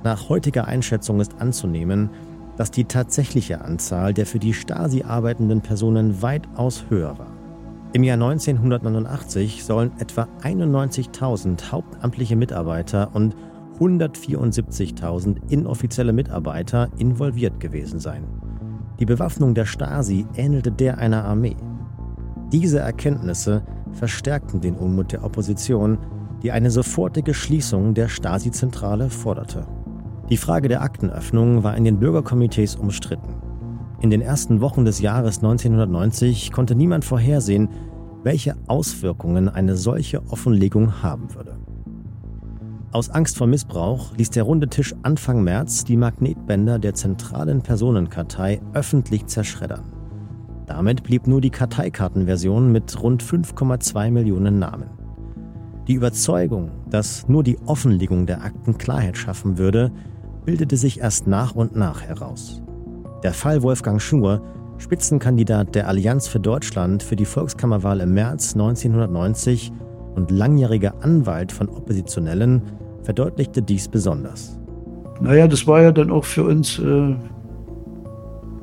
[0.03, 2.09] Nach heutiger Einschätzung ist anzunehmen,
[2.57, 7.31] dass die tatsächliche Anzahl der für die Stasi arbeitenden Personen weitaus höher war.
[7.93, 13.35] Im Jahr 1989 sollen etwa 91.000 hauptamtliche Mitarbeiter und
[13.79, 18.23] 174.000 inoffizielle Mitarbeiter involviert gewesen sein.
[18.99, 21.55] Die Bewaffnung der Stasi ähnelte der einer Armee.
[22.51, 25.97] Diese Erkenntnisse verstärkten den Unmut der Opposition,
[26.41, 29.65] die eine sofortige Schließung der Stasi-Zentrale forderte.
[30.29, 33.35] Die Frage der Aktenöffnung war in den Bürgerkomitees umstritten.
[34.01, 37.69] In den ersten Wochen des Jahres 1990 konnte niemand vorhersehen,
[38.23, 41.57] welche Auswirkungen eine solche Offenlegung haben würde.
[42.93, 48.61] Aus Angst vor Missbrauch ließ der runde Tisch Anfang März die Magnetbänder der zentralen Personenkartei
[48.73, 49.91] öffentlich zerschreddern.
[50.67, 54.89] Damit blieb nur die Karteikartenversion mit rund 5,2 Millionen Namen.
[55.87, 59.91] Die Überzeugung, dass nur die Offenlegung der Akten Klarheit schaffen würde,
[60.45, 62.61] bildete sich erst nach und nach heraus.
[63.21, 64.41] Der Fall Wolfgang Schur,
[64.77, 69.73] Spitzenkandidat der Allianz für Deutschland für die Volkskammerwahl im März 1990
[70.17, 72.61] und langjähriger Anwalt von Oppositionellen,
[73.03, 74.59] verdeutlichte dies besonders.
[75.21, 77.15] Naja, das war ja dann auch für uns äh,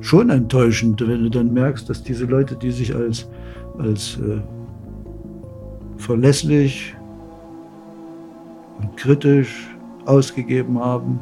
[0.01, 3.27] schon enttäuschend, wenn du dann merkst, dass diese Leute, die sich als,
[3.79, 4.39] als äh,
[5.97, 6.93] verlässlich
[8.79, 9.67] und kritisch
[10.05, 11.19] ausgegeben haben,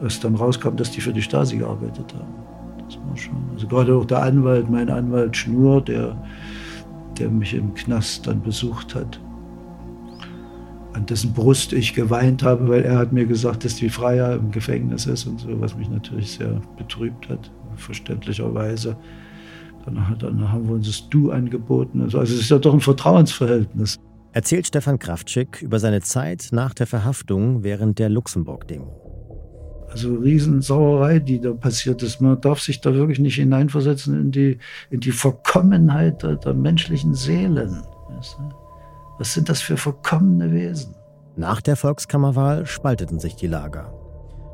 [0.00, 2.34] was dann rauskam, dass die für die Stasi gearbeitet haben.
[2.86, 3.36] Das war schon.
[3.54, 6.16] Also gerade auch der Anwalt, mein Anwalt Schnur, der,
[7.20, 9.20] der mich im Knast dann besucht hat,
[10.92, 14.50] an dessen Brust ich geweint habe, weil er hat mir gesagt, dass die Freier im
[14.50, 18.96] Gefängnis ist und so, was mich natürlich sehr betrübt hat, verständlicherweise.
[19.84, 22.02] Dann, dann haben wir uns das Du angeboten.
[22.02, 23.96] Also, also es ist ja doch ein Vertrauensverhältnis.
[24.32, 29.09] Erzählt Stefan Kraftschick über seine Zeit nach der Verhaftung während der Luxemburg-Demo.
[29.90, 32.20] Also Riesensauerei, die da passiert ist.
[32.20, 34.58] Man darf sich da wirklich nicht hineinversetzen in die,
[34.90, 37.82] in die Verkommenheit der, der menschlichen Seelen.
[39.18, 40.94] Was sind das für verkommene Wesen?
[41.36, 43.92] Nach der Volkskammerwahl spalteten sich die Lager.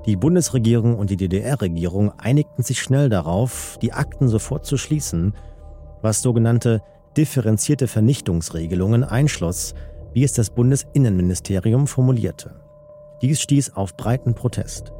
[0.06, 5.34] Die Bundesregierung und die DDR-Regierung einigten sich schnell darauf, die Akten sofort zu schließen,
[6.00, 6.80] was sogenannte
[7.16, 9.74] differenzierte Vernichtungsregelungen einschloss,
[10.14, 12.60] wie es das Bundesinnenministerium formulierte.
[13.20, 14.92] Dies stieß auf breiten Protest.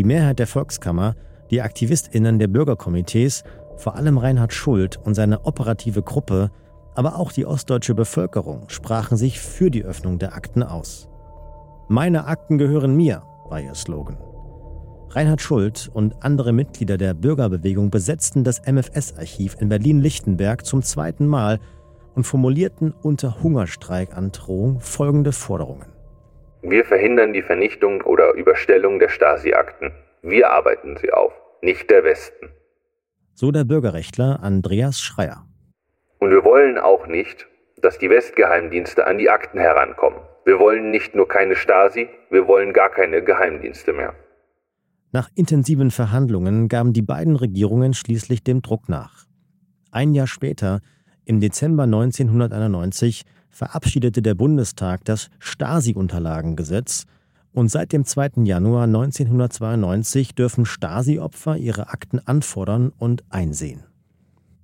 [0.00, 1.14] Die Mehrheit der Volkskammer,
[1.50, 3.44] die AktivistInnen der Bürgerkomitees,
[3.76, 6.50] vor allem Reinhard Schuld und seine operative Gruppe,
[6.94, 11.10] aber auch die ostdeutsche Bevölkerung sprachen sich für die Öffnung der Akten aus.
[11.88, 14.16] Meine Akten gehören mir, war ihr Slogan.
[15.10, 21.60] Reinhard Schuld und andere Mitglieder der Bürgerbewegung besetzten das MFS-Archiv in Berlin-Lichtenberg zum zweiten Mal
[22.14, 25.99] und formulierten unter Hungerstreikandrohung folgende Forderungen.
[26.62, 29.92] Wir verhindern die Vernichtung oder Überstellung der Stasi-Akten.
[30.22, 32.50] Wir arbeiten sie auf, nicht der Westen.
[33.34, 35.46] So der Bürgerrechtler Andreas Schreier.
[36.18, 37.46] Und wir wollen auch nicht,
[37.80, 40.20] dass die Westgeheimdienste an die Akten herankommen.
[40.44, 44.14] Wir wollen nicht nur keine Stasi, wir wollen gar keine Geheimdienste mehr.
[45.12, 49.24] Nach intensiven Verhandlungen gaben die beiden Regierungen schließlich dem Druck nach.
[49.90, 50.80] Ein Jahr später,
[51.24, 57.04] im Dezember 1991, verabschiedete der Bundestag das Stasi-Unterlagengesetz
[57.52, 58.44] und seit dem 2.
[58.44, 63.82] Januar 1992 dürfen Stasi-Opfer ihre Akten anfordern und einsehen.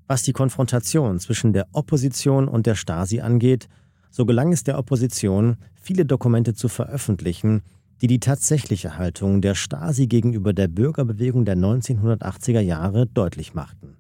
[0.07, 3.69] Was die Konfrontation zwischen der Opposition und der Stasi angeht,
[4.17, 7.61] So gelang es der Opposition, viele Dokumente zu veröffentlichen,
[8.01, 13.99] die die tatsächliche Haltung der Stasi gegenüber der Bürgerbewegung der 1980er Jahre deutlich machten.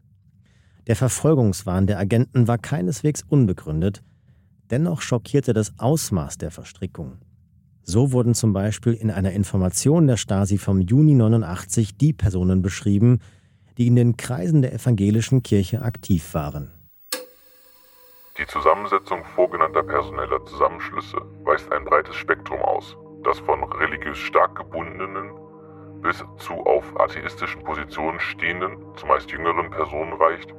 [0.86, 4.02] Der Verfolgungswahn der Agenten war keineswegs unbegründet,
[4.70, 7.18] dennoch schockierte das Ausmaß der Verstrickung.
[7.82, 13.20] So wurden zum Beispiel in einer Information der Stasi vom Juni 89 die Personen beschrieben,
[13.78, 16.72] die in den Kreisen der evangelischen Kirche aktiv waren.
[18.38, 25.30] Die Zusammensetzung vorgenannter personeller Zusammenschlüsse weist ein breites Spektrum aus, das von religiös stark gebundenen
[26.02, 30.54] bis zu auf atheistischen Positionen stehenden, zumeist jüngeren Personen reicht,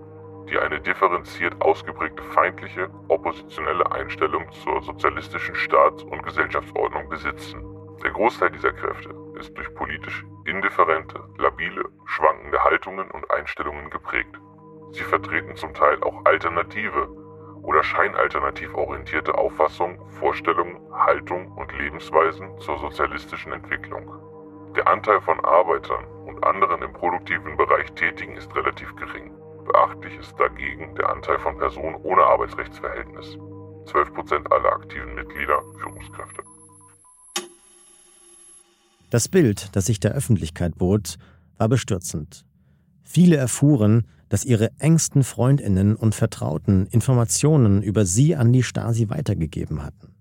[0.50, 7.64] die eine differenziert ausgeprägte feindliche, oppositionelle Einstellung zur sozialistischen Staats- und Gesellschaftsordnung besitzen.
[8.04, 14.40] Der Großteil dieser Kräfte ist durch politisch indifferente, labile, schwankende Haltungen und Einstellungen geprägt.
[14.92, 17.10] Sie vertreten zum Teil auch alternative
[17.64, 24.10] oder scheinalternativ orientierte Auffassungen, Vorstellungen, Haltungen und Lebensweisen zur sozialistischen Entwicklung.
[24.76, 29.32] Der Anteil von Arbeitern und anderen im produktiven Bereich Tätigen ist relativ gering.
[29.68, 33.38] Beachtlich ist dagegen der Anteil von Personen ohne Arbeitsrechtsverhältnis.
[33.86, 36.42] 12% aller aktiven Mitglieder Führungskräfte.
[39.10, 41.18] Das Bild, das sich der Öffentlichkeit bot,
[41.58, 42.46] war bestürzend.
[43.04, 49.84] Viele erfuhren, dass ihre engsten Freundinnen und Vertrauten Informationen über sie an die Stasi weitergegeben
[49.84, 50.14] hatten.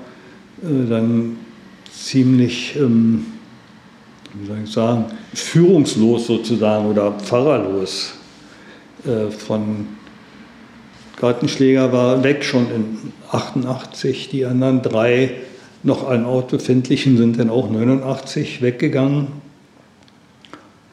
[0.62, 1.38] äh, dann
[1.92, 3.26] ziemlich, ähm,
[4.34, 8.14] wie soll ich sagen, führungslos sozusagen oder pfarrerlos.
[9.06, 9.88] Äh, von
[11.24, 12.98] Gartenschläger war weg schon in
[13.32, 14.28] 88.
[14.28, 15.32] Die anderen drei
[15.82, 19.28] noch an Ort befindlichen sind dann auch 89 weggegangen.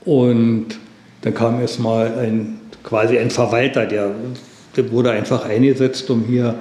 [0.05, 0.67] Und
[1.23, 4.13] dann kam erstmal ein, quasi ein Verwalter, der,
[4.77, 6.55] der wurde einfach eingesetzt, um hier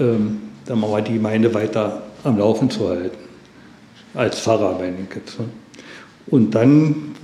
[0.00, 3.18] ähm, dann mal die Gemeinde weiter am Laufen zu halten.
[4.14, 5.38] Als Pfarrer, meine ich jetzt.
[5.38, 5.44] Ne?
[6.28, 7.14] Und dann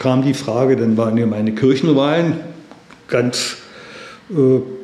[0.00, 2.34] kam die Frage, dann waren ja meine Kirchenwahlen
[3.06, 3.58] ganz
[4.30, 4.79] äh,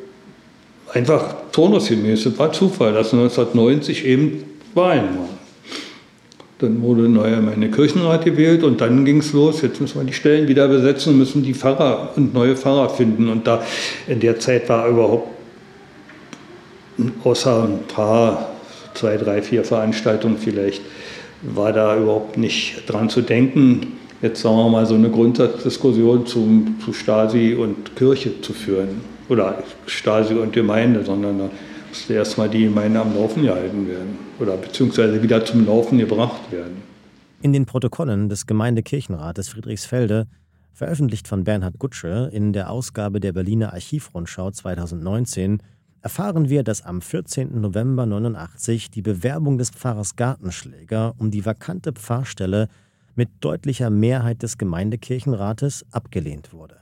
[0.93, 2.25] einfach turnusgemäß.
[2.25, 5.37] Es war Zufall, dass 1990 eben Wahlen waren.
[6.59, 9.61] Dann wurde neuer meine Kirchenrat gewählt und dann ging es los.
[9.61, 13.29] Jetzt müssen wir die Stellen wieder besetzen, müssen die Pfarrer und neue Pfarrer finden.
[13.29, 13.61] Und da
[14.07, 15.29] in der Zeit war überhaupt
[17.23, 18.49] außer ein paar,
[18.95, 20.81] zwei, drei, vier Veranstaltungen vielleicht,
[21.43, 26.75] war da überhaupt nicht dran zu denken, jetzt sagen wir mal so eine Grundsatzdiskussion zum,
[26.83, 29.16] zu Stasi und Kirche zu führen.
[29.29, 31.49] Oder Stasi und Gemeinde, sondern da
[31.89, 36.81] musste erstmal die Gemeinde am Laufen gehalten werden oder beziehungsweise wieder zum Laufen gebracht werden.
[37.41, 40.27] In den Protokollen des Gemeindekirchenrates Friedrichsfelde,
[40.73, 45.61] veröffentlicht von Bernhard Gutsche in der Ausgabe der Berliner Archivrundschau 2019,
[46.01, 47.59] erfahren wir, dass am 14.
[47.59, 52.69] November 89 die Bewerbung des Pfarrers Gartenschläger um die vakante Pfarrstelle
[53.15, 56.77] mit deutlicher Mehrheit des Gemeindekirchenrates abgelehnt wurde.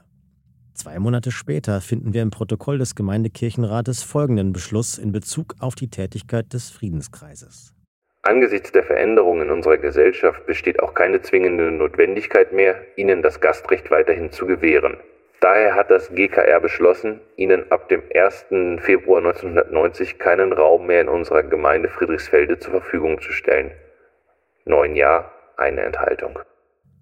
[0.76, 5.88] Zwei Monate später finden wir im Protokoll des Gemeindekirchenrates folgenden Beschluss in Bezug auf die
[5.88, 7.72] Tätigkeit des Friedenskreises.
[8.20, 13.90] Angesichts der Veränderungen in unserer Gesellschaft besteht auch keine zwingende Notwendigkeit mehr, Ihnen das Gastrecht
[13.90, 14.98] weiterhin zu gewähren.
[15.40, 18.46] Daher hat das GKR beschlossen, Ihnen ab dem 1.
[18.82, 23.70] Februar 1990 keinen Raum mehr in unserer Gemeinde Friedrichsfelde zur Verfügung zu stellen.
[24.66, 26.38] Neun Jahr, eine Enthaltung.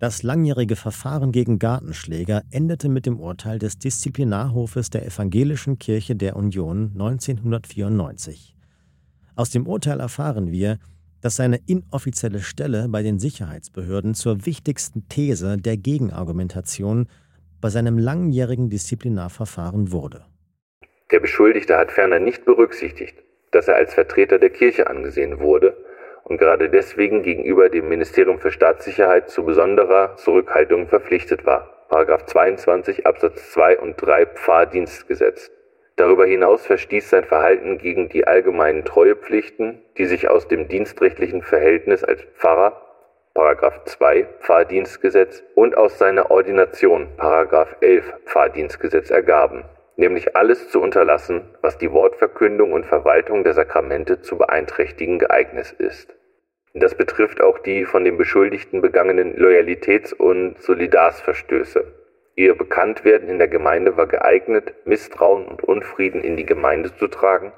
[0.01, 6.37] Das langjährige Verfahren gegen Gartenschläger endete mit dem Urteil des Disziplinarhofes der Evangelischen Kirche der
[6.37, 8.57] Union 1994.
[9.37, 10.79] Aus dem Urteil erfahren wir,
[11.21, 17.09] dass seine inoffizielle Stelle bei den Sicherheitsbehörden zur wichtigsten These der Gegenargumentation
[17.61, 20.27] bei seinem langjährigen Disziplinarverfahren wurde.
[21.13, 23.15] Der Beschuldigte hat ferner nicht berücksichtigt,
[23.53, 25.77] dass er als Vertreter der Kirche angesehen wurde
[26.25, 31.87] und gerade deswegen gegenüber dem Ministerium für Staatssicherheit zu besonderer Zurückhaltung verpflichtet war.
[31.89, 35.51] Paragraph 22 Absatz 2 und 3 Pfarrdienstgesetz.
[35.97, 42.03] Darüber hinaus verstieß sein Verhalten gegen die allgemeinen Treuepflichten, die sich aus dem dienstrechtlichen Verhältnis
[42.03, 42.81] als Pfarrer
[43.35, 49.65] Paragraph 2 Pfarrdienstgesetz und aus seiner Ordination Paragraph 11 Pfarrdienstgesetz ergaben,
[49.97, 56.15] nämlich alles zu unterlassen, was die Wortverkündung und Verwaltung der Sakramente zu beeinträchtigen geeignet ist.
[56.75, 61.85] Das betrifft auch die von dem Beschuldigten begangenen Loyalitäts- und Solidarsverstöße.
[62.35, 67.53] Ihr Bekanntwerden in der Gemeinde war geeignet, Misstrauen und Unfrieden in die Gemeinde zu tragen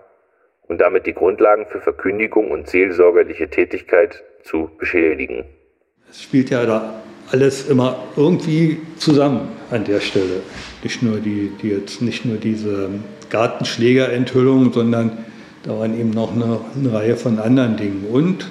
[0.68, 5.46] und damit die Grundlagen für Verkündigung und seelsorgerliche Tätigkeit zu beschädigen.
[6.10, 10.42] Es spielt ja da alles immer irgendwie zusammen an der Stelle.
[10.82, 12.90] Nicht nur die, die jetzt nicht nur diese
[13.30, 15.18] Gartenschlägerenthüllung, sondern
[15.64, 18.06] da waren eben noch eine, eine Reihe von anderen Dingen.
[18.10, 18.46] Und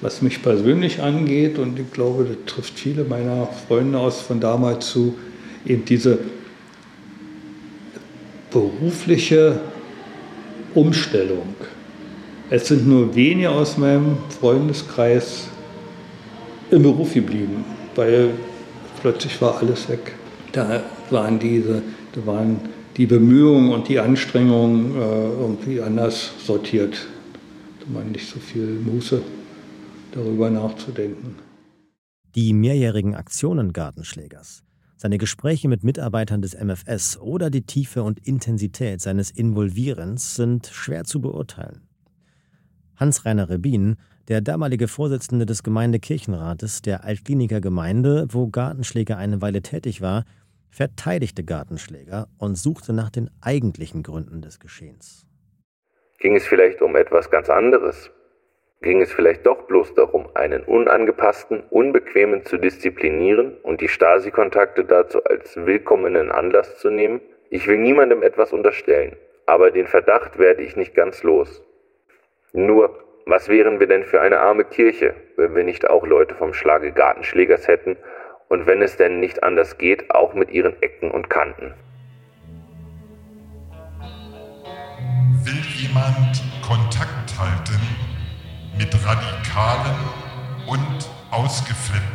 [0.00, 4.90] was mich persönlich angeht, und ich glaube, das trifft viele meiner Freunde aus von damals
[4.90, 5.16] zu,
[5.66, 6.18] eben diese
[8.50, 9.60] berufliche
[10.74, 11.54] Umstellung.
[12.48, 15.48] Es sind nur wenige aus meinem Freundeskreis
[16.70, 18.30] im Beruf geblieben, weil
[19.00, 20.14] plötzlich war alles weg.
[20.52, 22.60] Da waren diese, da waren
[22.96, 27.06] die Bemühungen und die Anstrengungen äh, irgendwie anders sortiert.
[27.80, 29.22] Da man nicht so viel Muße
[30.12, 31.36] darüber nachzudenken.
[32.34, 34.62] Die mehrjährigen Aktionen Gartenschlägers
[35.00, 41.04] seine Gespräche mit Mitarbeitern des MFS oder die Tiefe und Intensität seines Involvierens sind schwer
[41.04, 41.80] zu beurteilen.
[42.96, 43.96] Hans-Rainer Rebin,
[44.28, 50.24] der damalige Vorsitzende des Gemeindekirchenrates der Altkliniker Gemeinde, wo Gartenschläger eine Weile tätig war,
[50.70, 55.26] verteidigte Gartenschläger und suchte nach den eigentlichen Gründen des Geschehens.
[56.18, 58.10] Ging es vielleicht um etwas ganz anderes?
[58.82, 65.22] ging es vielleicht doch bloß darum, einen unangepassten, unbequemen zu disziplinieren und die Stasi-Kontakte dazu
[65.24, 67.20] als willkommenen Anlass zu nehmen?
[67.50, 71.62] Ich will niemandem etwas unterstellen, aber den Verdacht werde ich nicht ganz los.
[72.52, 76.52] Nur, was wären wir denn für eine arme Kirche, wenn wir nicht auch Leute vom
[76.52, 77.96] Schlage Gartenschlägers hätten
[78.48, 81.74] und wenn es denn nicht anders geht, auch mit ihren Ecken und Kanten?
[85.44, 87.80] Will jemand Kontakt halten
[88.78, 89.96] mit Radikalen
[90.66, 92.08] und Ausgeflippten,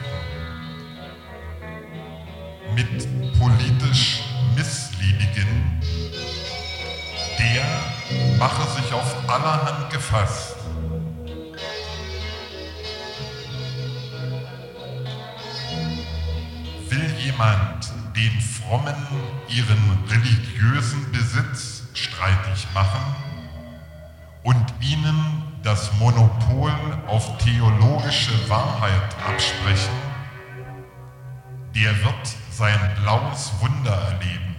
[2.75, 3.07] mit
[3.39, 4.23] politisch
[4.55, 5.81] Missliebigen,
[7.37, 10.54] der mache sich auf allerhand gefasst.
[16.89, 18.95] Will jemand den Frommen
[19.49, 23.01] ihren religiösen Besitz streitig machen
[24.43, 26.71] und ihnen das Monopol
[27.07, 29.95] auf theologische Wahrheit absprechen,
[31.73, 34.55] der wird sein blaues Wunder erleben.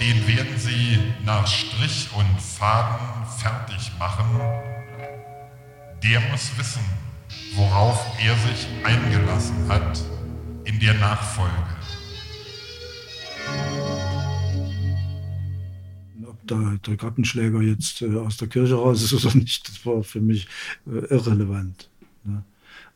[0.00, 4.40] Den werden sie nach Strich und Faden fertig machen.
[6.02, 6.84] Der muss wissen,
[7.56, 10.13] worauf er sich eingelassen hat
[10.64, 11.74] in der Nachfolge.
[16.48, 20.20] der, der Gartenschläger jetzt äh, aus der Kirche raus ist oder nicht, das war für
[20.20, 20.46] mich
[20.86, 21.88] äh, irrelevant.
[22.24, 22.42] Ne?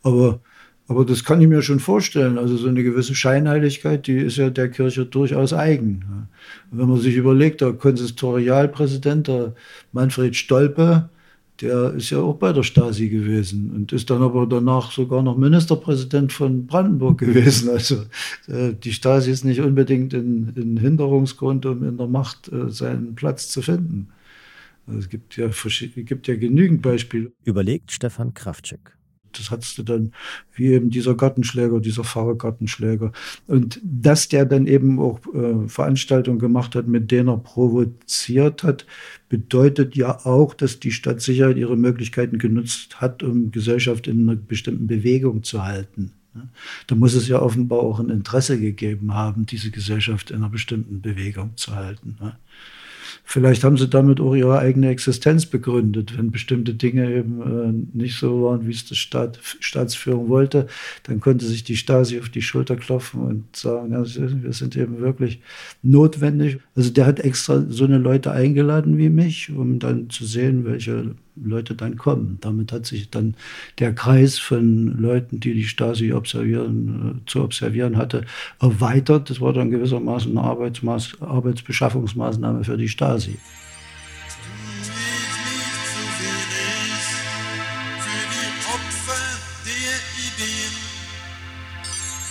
[0.02, 0.40] Aber,
[0.86, 2.38] aber das kann ich mir schon vorstellen.
[2.38, 6.00] Also so eine gewisse Scheinheiligkeit, die ist ja der Kirche durchaus eigen.
[6.00, 6.28] Ne?
[6.70, 9.54] Wenn man sich überlegt, der Konsistorialpräsident, der
[9.92, 11.08] Manfred Stolpe,
[11.60, 15.36] der ist ja auch bei der Stasi gewesen und ist dann aber danach sogar noch
[15.36, 17.68] Ministerpräsident von Brandenburg gewesen.
[17.78, 18.04] Also
[18.46, 23.14] äh, die Stasi ist nicht unbedingt ein, ein Hinderungsgrund, um in der Macht äh, seinen
[23.14, 24.08] Platz zu finden.
[24.86, 27.32] Also es gibt ja, gibt ja genügend Beispiele.
[27.44, 28.97] Überlegt Stefan Kraftschick.
[29.38, 30.12] Das hattest du dann,
[30.54, 33.12] wie eben dieser Gartenschläger, dieser Fahrergartenschläger.
[33.46, 38.86] Und dass der dann eben auch äh, Veranstaltungen gemacht hat, mit denen er provoziert hat,
[39.28, 44.86] bedeutet ja auch, dass die Stadtsicherheit ihre Möglichkeiten genutzt hat, um Gesellschaft in einer bestimmten
[44.86, 46.12] Bewegung zu halten.
[46.86, 51.00] Da muss es ja offenbar auch ein Interesse gegeben haben, diese Gesellschaft in einer bestimmten
[51.00, 52.16] Bewegung zu halten.
[53.24, 56.16] Vielleicht haben sie damit auch ihre eigene Existenz begründet.
[56.16, 57.40] Wenn bestimmte Dinge eben
[57.94, 60.66] äh, nicht so waren, wie es die Staat, Staatsführung wollte,
[61.04, 65.00] dann konnte sich die Stasi auf die Schulter klopfen und sagen, ja, wir sind eben
[65.00, 65.40] wirklich
[65.82, 66.58] notwendig.
[66.74, 71.14] Also der hat extra so eine Leute eingeladen wie mich, um dann zu sehen, welche
[71.44, 72.38] Leute dann kommen.
[72.40, 73.34] Damit hat sich dann
[73.78, 78.24] der Kreis von Leuten, die die Stasi observieren, äh, zu observieren hatte,
[78.60, 79.30] erweitert.
[79.30, 83.38] Das war dann gewissermaßen eine Arbeitsmaß, Arbeitsbeschaffungsmaßnahme für die Stasi.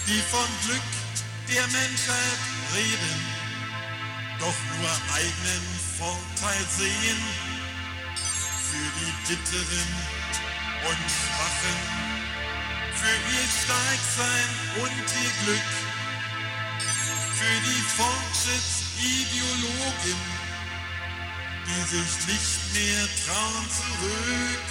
[0.07, 0.87] die vom Glück
[1.49, 2.39] der Menschheit
[2.73, 3.15] reden,
[4.39, 5.65] doch nur eigenen
[5.97, 7.46] Vorteil sehen
[8.77, 9.89] für die Bitteren
[10.87, 11.79] und Schwachen,
[12.93, 14.49] für ihr Starksein
[14.83, 15.71] und ihr Glück,
[17.39, 20.19] für die Fortschrittsideologen,
[21.65, 24.67] die sich nicht mehr trauen zurück.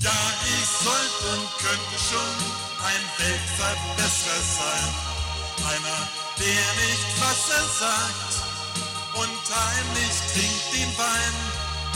[0.00, 2.36] Ja, ich sollte und könnte schon
[2.84, 4.90] ein Weltverbesserer sein.
[5.64, 6.00] Einer,
[6.38, 8.25] der nicht, was er sagt,
[9.18, 11.36] und heimlich trinkt den Wein.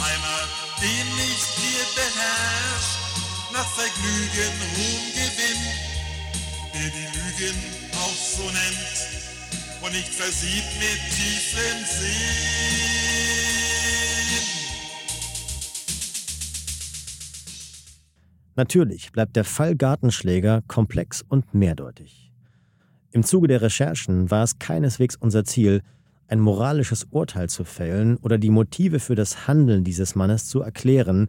[0.00, 0.40] Einer,
[0.80, 2.98] den nicht Gier beherrscht,
[3.52, 5.76] nach Vergnügen Ruhm gewinnt,
[6.74, 7.58] der die Lügen
[7.92, 9.20] auch so nennt
[9.82, 12.90] und nicht versieht mit tiefem Sinn.
[18.56, 22.30] Natürlich bleibt der Fall Gartenschläger komplex und mehrdeutig.
[23.10, 25.82] Im Zuge der Recherchen war es keineswegs unser Ziel,
[26.30, 31.28] ein moralisches Urteil zu fällen oder die Motive für das Handeln dieses Mannes zu erklären.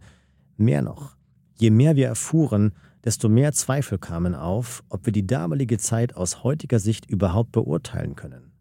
[0.56, 1.16] Mehr noch,
[1.56, 2.72] je mehr wir erfuhren,
[3.04, 8.14] desto mehr Zweifel kamen auf, ob wir die damalige Zeit aus heutiger Sicht überhaupt beurteilen
[8.14, 8.52] können.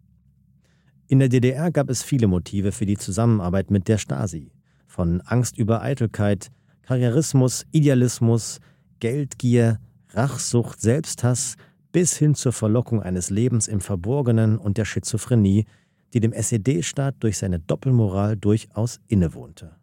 [1.08, 4.52] In der DDR gab es viele Motive für die Zusammenarbeit mit der Stasi.
[4.88, 6.50] Von Angst über Eitelkeit,
[6.82, 8.60] Karrierismus, Idealismus,
[9.00, 9.80] Geldgier,
[10.10, 11.56] Rachsucht, Selbsthass
[11.92, 15.66] bis hin zur Verlockung eines Lebens im Verborgenen und der Schizophrenie,
[16.14, 19.76] die dem SED-Staat durch seine Doppelmoral durchaus innewohnte.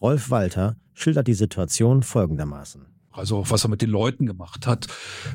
[0.00, 2.86] Rolf Walter schildert die Situation folgendermaßen.
[3.10, 4.86] Also was er mit den Leuten gemacht hat,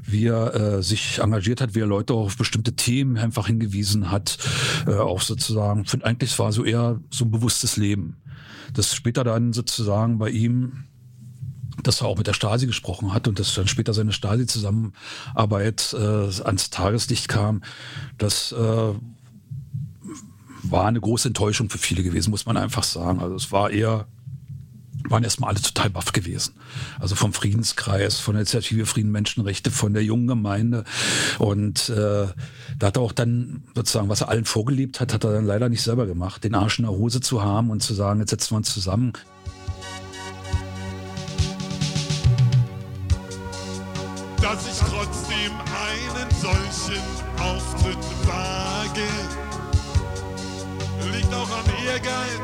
[0.03, 4.37] wie er äh, sich engagiert hat, wie er Leute auf bestimmte Themen einfach hingewiesen hat,
[4.87, 8.21] äh, auch sozusagen, finde eigentlich war so eher so ein bewusstes Leben.
[8.73, 10.85] Das später dann sozusagen bei ihm
[11.81, 16.43] dass er auch mit der Stasi gesprochen hat und dass dann später seine Stasi-Zusammenarbeit äh,
[16.43, 17.63] ans Tageslicht kam,
[18.19, 18.93] das äh,
[20.63, 23.19] war eine große Enttäuschung für viele gewesen, muss man einfach sagen.
[23.19, 24.07] Also es war eher,
[25.09, 26.55] waren erstmal alle total baff gewesen.
[26.99, 30.85] Also vom Friedenskreis, von der Initiative Frieden Menschenrechte, von der jungen Gemeinde.
[31.37, 32.27] Und äh,
[32.79, 35.69] da hat er auch dann sozusagen, was er allen vorgelebt hat, hat er dann leider
[35.69, 38.51] nicht selber gemacht, den Arsch in der Hose zu haben und zu sagen, jetzt setzen
[38.51, 39.13] wir uns zusammen.
[44.41, 47.01] Dass ich trotzdem einen solchen
[47.39, 47.97] Auftritt
[48.27, 49.52] wage
[51.43, 52.39] auch am Ehrgeiz,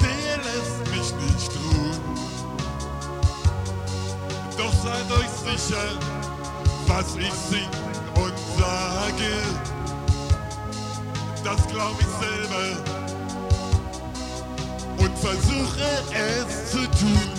[0.00, 2.00] der lässt mich nicht ruhen.
[4.56, 5.88] Doch seid euch sicher,
[6.86, 7.68] was ich sing
[8.14, 9.32] und sage,
[11.42, 12.66] das glaub ich selber
[14.98, 17.35] und versuche es zu tun.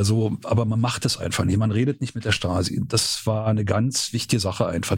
[0.00, 1.58] Also, aber man macht es einfach nicht.
[1.58, 2.82] Man redet nicht mit der Stasi.
[2.88, 4.96] Das war eine ganz wichtige Sache einfach.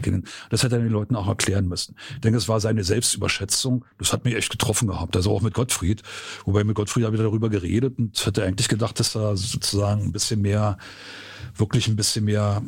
[0.49, 1.97] Das hätte er den Leuten auch erklären müssen.
[2.13, 3.83] Ich denke, es war seine Selbstüberschätzung.
[3.97, 5.17] Das hat mich echt getroffen gehabt.
[5.17, 6.03] Also auch mit Gottfried.
[6.45, 10.13] Wobei mit Gottfried habe ich darüber geredet und hätte eigentlich gedacht, dass er sozusagen ein
[10.13, 10.77] bisschen mehr,
[11.53, 12.61] wirklich ein bisschen mehr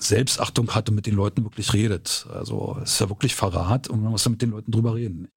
[0.00, 2.26] Selbstachtung hat und mit den Leuten wirklich redet.
[2.34, 5.28] Also es ist ja wirklich Verrat und man muss ja mit den Leuten drüber reden.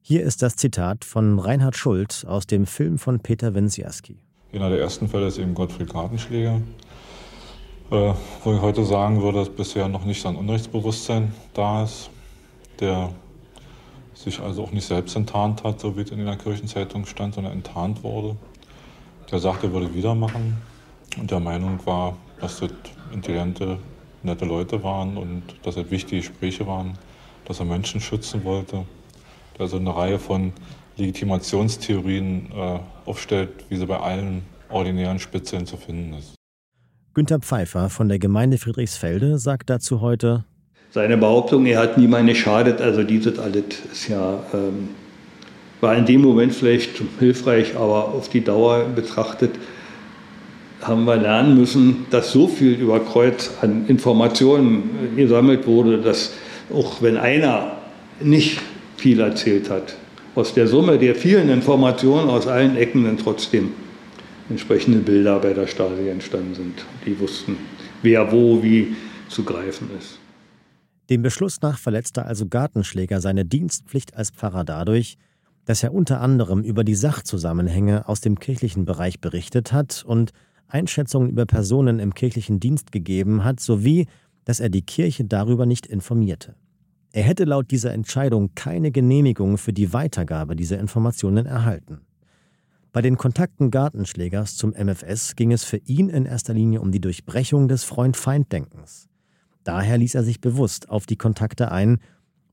[0.00, 4.25] Hier ist das Zitat von Reinhard Schult aus dem Film von Peter Wenzierski.
[4.52, 6.60] Einer der ersten Fälle ist eben Gottfried Gartenschläger,
[7.90, 8.12] äh,
[8.44, 12.10] wo ich heute sagen würde, dass bisher noch nicht ein Unrechtsbewusstsein da ist,
[12.78, 13.10] der
[14.14, 17.52] sich also auch nicht selbst enttarnt hat, so wie es in der Kirchenzeitung stand, sondern
[17.52, 18.36] enttarnt wurde.
[19.30, 20.56] Der sagte, er würde wieder machen
[21.18, 22.70] und der Meinung war, dass das
[23.12, 23.78] intelligente,
[24.22, 26.96] nette Leute waren und dass das wichtige Gespräche waren,
[27.44, 28.84] dass er Menschen schützen wollte.
[29.58, 30.52] Also eine Reihe von
[30.96, 36.34] Legitimationstheorien äh, aufstellt, wie sie bei allen ordinären Spitzeln zu finden ist.
[37.14, 40.44] Günter Pfeiffer von der Gemeinde Friedrichsfelde sagt dazu heute,
[40.96, 44.88] seine Behauptung, er hat niemanden geschadet, also dieses alles ist ja, ähm,
[45.82, 49.50] war in dem Moment vielleicht hilfreich, aber auf die Dauer betrachtet
[50.80, 56.32] haben wir lernen müssen, dass so viel über Kreuz an Informationen gesammelt wurde, dass
[56.72, 57.72] auch wenn einer
[58.20, 58.58] nicht
[58.96, 59.96] viel erzählt hat,
[60.36, 63.72] aus der Summe der vielen Informationen aus allen Ecken dann trotzdem
[64.48, 66.84] entsprechende Bilder bei der Stasi entstanden sind.
[67.04, 67.56] Die wussten,
[68.02, 68.94] wer wo wie
[69.28, 70.18] zu greifen ist.
[71.10, 75.16] Dem Beschluss nach verletzte also Gartenschläger seine Dienstpflicht als Pfarrer dadurch,
[75.64, 80.32] dass er unter anderem über die Sachzusammenhänge aus dem kirchlichen Bereich berichtet hat und
[80.68, 84.06] Einschätzungen über Personen im kirchlichen Dienst gegeben hat, sowie
[84.44, 86.54] dass er die Kirche darüber nicht informierte.
[87.16, 92.02] Er hätte laut dieser Entscheidung keine Genehmigung für die Weitergabe dieser Informationen erhalten.
[92.92, 97.00] Bei den Kontakten Gartenschlägers zum MFS ging es für ihn in erster Linie um die
[97.00, 99.08] Durchbrechung des Freund-Feind-Denkens.
[99.64, 102.00] Daher ließ er sich bewusst auf die Kontakte ein,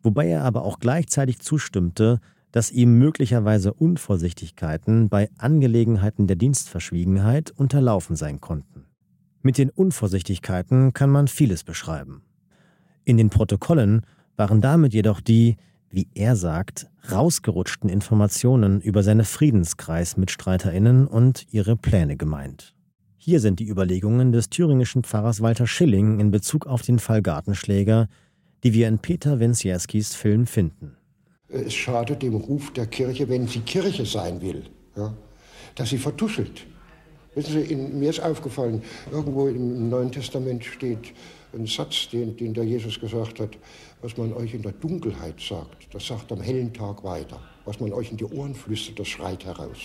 [0.02, 2.22] wobei er aber auch gleichzeitig zustimmte,
[2.54, 8.86] dass ihm möglicherweise Unvorsichtigkeiten bei Angelegenheiten der Dienstverschwiegenheit unterlaufen sein konnten.
[9.42, 12.22] Mit den Unvorsichtigkeiten kann man vieles beschreiben.
[13.04, 14.06] In den Protokollen
[14.36, 15.58] waren damit jedoch die,
[15.90, 22.74] wie er sagt, rausgerutschten Informationen über seine Friedenskreis-Mitstreiterinnen und ihre Pläne gemeint.
[23.18, 28.08] Hier sind die Überlegungen des thüringischen Pfarrers Walter Schilling in Bezug auf den Fall Gartenschläger,
[28.64, 30.98] die wir in Peter Wensierskis Film finden
[31.54, 34.64] es schadet dem Ruf der Kirche, wenn sie Kirche sein will,
[34.96, 35.14] ja,
[35.76, 36.66] dass sie vertuschelt.
[37.36, 41.14] Wissen Sie, in, mir ist aufgefallen, irgendwo im Neuen Testament steht
[41.54, 43.58] ein Satz, den, den der Jesus gesagt hat,
[44.02, 47.40] was man euch in der Dunkelheit sagt, das sagt am hellen Tag weiter.
[47.66, 49.78] Was man euch in die Ohren flüstert, das schreit heraus.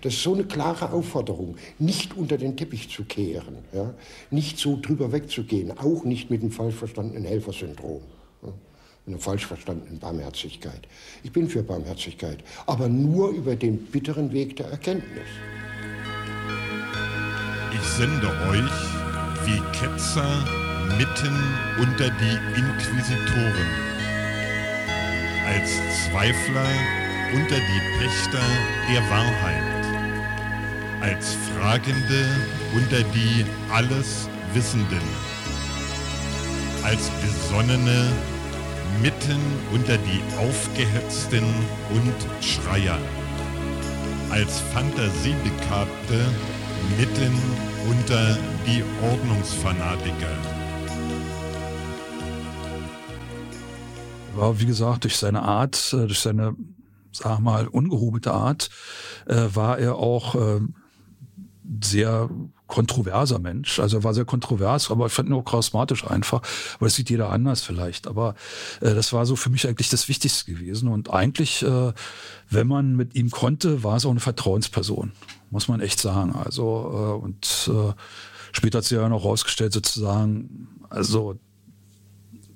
[0.00, 3.94] Das ist so eine klare Aufforderung, nicht unter den Teppich zu kehren, ja?
[4.30, 8.02] nicht so drüber wegzugehen, auch nicht mit dem falsch verstandenen Helfersyndrom
[9.06, 10.86] eine falsch verstandene Barmherzigkeit.
[11.22, 15.26] Ich bin für Barmherzigkeit, aber nur über den bitteren Weg der Erkenntnis.
[17.82, 18.78] Ich sende euch
[19.44, 20.44] wie Ketzer
[20.96, 21.36] mitten
[21.80, 23.70] unter die Inquisitoren,
[25.48, 25.70] als
[26.06, 26.68] Zweifler
[27.34, 28.44] unter die Pächter
[28.88, 29.84] der Wahrheit,
[31.00, 32.24] als Fragende
[32.72, 35.02] unter die alles Wissenden,
[36.84, 38.12] als Besonnene
[39.02, 39.40] mitten
[39.72, 41.44] unter die Aufgehetzten
[41.90, 42.98] und Schreier,
[44.30, 46.26] als Fantasiebegabte
[46.96, 50.28] mitten unter die Ordnungsfanatiker.
[54.34, 56.54] War, wie gesagt, durch seine Art, äh, durch seine,
[57.10, 58.70] sag mal, ungehobelte Art,
[59.26, 60.60] äh, war er auch äh,
[61.82, 62.30] sehr
[62.66, 63.78] kontroverser Mensch.
[63.78, 66.40] Also er war sehr kontrovers, aber ich fand ihn auch charismatisch einfach.
[66.76, 68.06] Aber das sieht jeder anders vielleicht.
[68.06, 68.34] Aber
[68.80, 70.88] äh, das war so für mich eigentlich das Wichtigste gewesen.
[70.88, 71.64] Und eigentlich,
[72.48, 75.12] wenn man mit ihm konnte, war es auch eine Vertrauensperson,
[75.52, 76.34] muss man echt sagen.
[76.34, 77.92] Also äh, und äh,
[78.50, 81.38] später hat sich ja noch rausgestellt sozusagen, also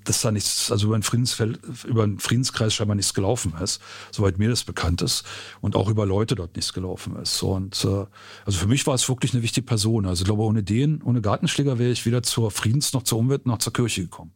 [0.04, 3.82] dass da nichts, also über den, Friedensfeld, über den Friedenskreis scheinbar nichts gelaufen ist,
[4.12, 5.24] soweit mir das bekannt ist,
[5.60, 7.42] und auch über Leute dort nichts gelaufen ist.
[7.42, 8.06] Und äh,
[8.44, 10.06] also für mich war es wirklich eine wichtige Person.
[10.06, 13.46] Also ich glaube, ohne den, ohne Gartenschläger wäre ich weder zur Friedens- noch zur Umwelt
[13.46, 14.32] noch zur Kirche gekommen.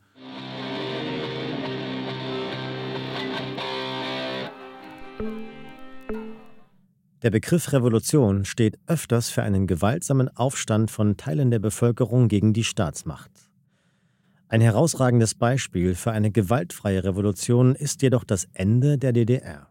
[7.22, 12.64] Der Begriff Revolution steht öfters für einen gewaltsamen Aufstand von Teilen der Bevölkerung gegen die
[12.64, 13.30] Staatsmacht.
[14.48, 19.68] Ein herausragendes Beispiel für eine gewaltfreie Revolution ist jedoch das Ende der DDR.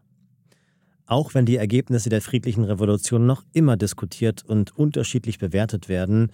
[1.06, 6.30] Auch wenn die Ergebnisse der friedlichen Revolution noch immer diskutiert und unterschiedlich bewertet werden,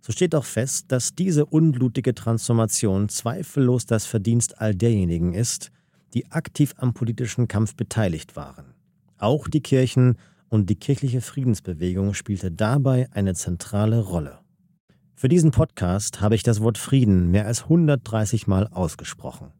[0.00, 5.70] so steht doch fest, dass diese unblutige Transformation zweifellos das Verdienst all derjenigen ist,
[6.14, 8.72] die aktiv am politischen Kampf beteiligt waren.
[9.18, 10.16] Auch die Kirchen
[10.54, 14.38] und die kirchliche Friedensbewegung spielte dabei eine zentrale Rolle.
[15.16, 19.50] Für diesen Podcast habe ich das Wort Frieden mehr als 130 Mal ausgesprochen.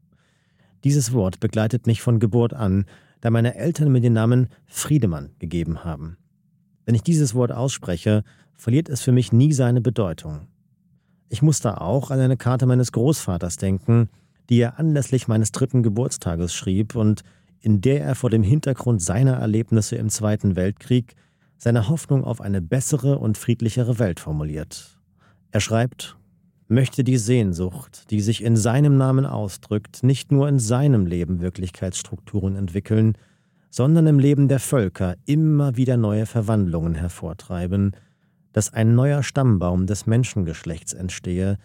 [0.85, 2.85] Dieses Wort begleitet mich von Geburt an,
[3.21, 6.17] da meine Eltern mir den Namen Friedemann gegeben haben.
[6.87, 8.23] Wenn ich dieses Wort ausspreche,
[8.55, 10.47] verliert es für mich nie seine Bedeutung.
[11.29, 14.11] Ich muss da auch an eine Karte meines Großvaters denken,
[14.49, 17.25] die er anlässlich meines dritten Geburtstages schrieb und
[17.65, 21.15] in der er vor dem Hintergrund seiner Erlebnisse im Zweiten Weltkrieg
[21.57, 24.99] seine Hoffnung auf eine bessere und friedlichere Welt formuliert.
[25.51, 26.19] Er schreibt,
[26.69, 32.57] möchte die Sehnsucht, die sich in seinem Namen ausdrückt, nicht nur in seinem Leben Wirklichkeitsstrukturen
[32.57, 33.17] entwickeln,
[33.71, 37.93] sondern im Leben der Völker immer wieder neue Verwandlungen hervortreiben,
[38.53, 41.57] dass ein neuer Stammbaum des Menschengeschlechts entstehe,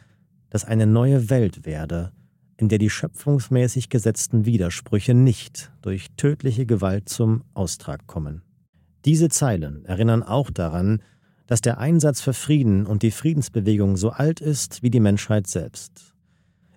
[0.50, 2.14] dass eine neue Welt werde,
[2.60, 8.42] in der die schöpfungsmäßig gesetzten Widersprüche nicht durch tödliche Gewalt zum Austrag kommen.
[9.06, 11.02] Diese Zeilen erinnern auch daran,
[11.48, 16.14] dass der Einsatz für Frieden und die Friedensbewegung so alt ist wie die Menschheit selbst.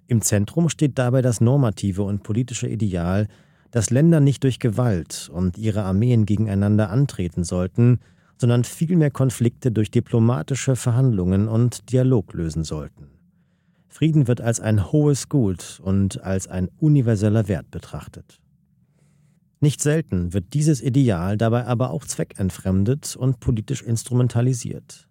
[0.06, 3.26] Im Zentrum steht dabei das normative und politische Ideal,
[3.72, 7.98] dass Länder nicht durch Gewalt und ihre Armeen gegeneinander antreten sollten,
[8.38, 13.08] sondern vielmehr Konflikte durch diplomatische Verhandlungen und Dialog lösen sollten.
[13.92, 18.40] Frieden wird als ein hohes Gut und als ein universeller Wert betrachtet.
[19.60, 25.10] Nicht selten wird dieses Ideal dabei aber auch zweckentfremdet und politisch instrumentalisiert.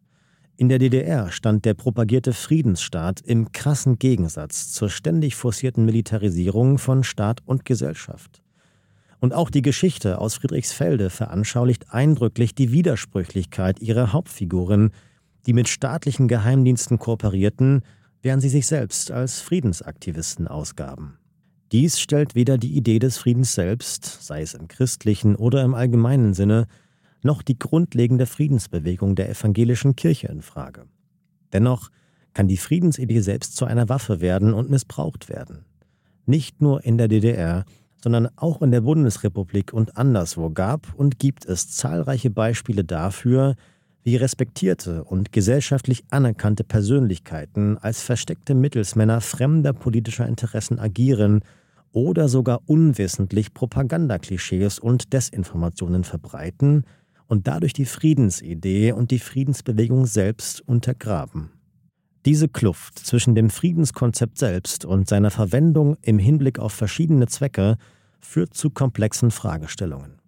[0.58, 7.04] In der DDR stand der propagierte Friedensstaat im krassen Gegensatz zur ständig forcierten Militarisierung von
[7.04, 8.42] Staat und Gesellschaft.
[9.20, 14.90] Und auch die Geschichte aus Friedrichsfelde veranschaulicht eindrücklich die Widersprüchlichkeit ihrer Hauptfiguren,
[15.46, 17.84] die mit staatlichen Geheimdiensten kooperierten,
[18.22, 21.18] während sie sich selbst als Friedensaktivisten ausgaben.
[21.72, 26.34] Dies stellt weder die Idee des Friedens selbst, sei es im christlichen oder im allgemeinen
[26.34, 26.68] Sinne,
[27.24, 30.86] noch die grundlegende Friedensbewegung der evangelischen Kirche in Frage.
[31.54, 31.90] Dennoch
[32.34, 35.66] kann die Friedensidee selbst zu einer Waffe werden und missbraucht werden.
[36.26, 37.66] Nicht nur in der DDR,
[38.04, 43.56] sondern auch in der Bundesrepublik und anderswo gab und gibt es zahlreiche Beispiele dafür,
[44.04, 51.42] wie respektierte und gesellschaftlich anerkannte Persönlichkeiten als versteckte Mittelsmänner fremder politischer Interessen agieren
[51.92, 56.86] oder sogar unwissentlich Propagandaklischees und Desinformationen verbreiten,
[57.32, 61.50] und dadurch die Friedensidee und die Friedensbewegung selbst untergraben.
[62.26, 67.78] Diese Kluft zwischen dem Friedenskonzept selbst und seiner Verwendung im Hinblick auf verschiedene Zwecke
[68.20, 70.20] führt zu komplexen Fragestellungen.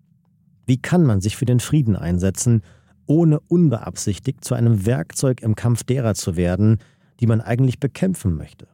[0.66, 2.62] Wie kann man sich für den Frieden einsetzen,
[3.06, 6.80] ohne unbeabsichtigt zu einem Werkzeug im Kampf derer zu werden,
[7.20, 8.68] die man eigentlich bekämpfen möchte?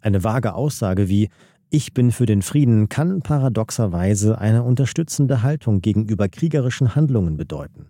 [0.00, 1.28] Eine vage Aussage wie
[1.72, 7.86] ich bin für den Frieden kann paradoxerweise eine unterstützende Haltung gegenüber kriegerischen Handlungen bedeuten.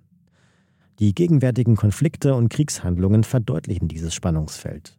[0.98, 4.98] Die gegenwärtigen Konflikte und Kriegshandlungen verdeutlichen dieses Spannungsfeld.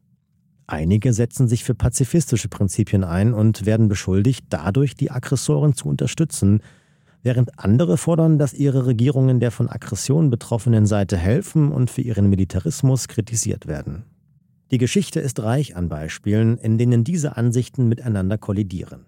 [0.66, 6.62] Einige setzen sich für pazifistische Prinzipien ein und werden beschuldigt, dadurch die Aggressoren zu unterstützen,
[7.24, 12.30] während andere fordern, dass ihre Regierungen der von Aggression betroffenen Seite helfen und für ihren
[12.30, 14.04] Militarismus kritisiert werden.
[14.72, 19.06] Die Geschichte ist reich an Beispielen, in denen diese Ansichten miteinander kollidieren.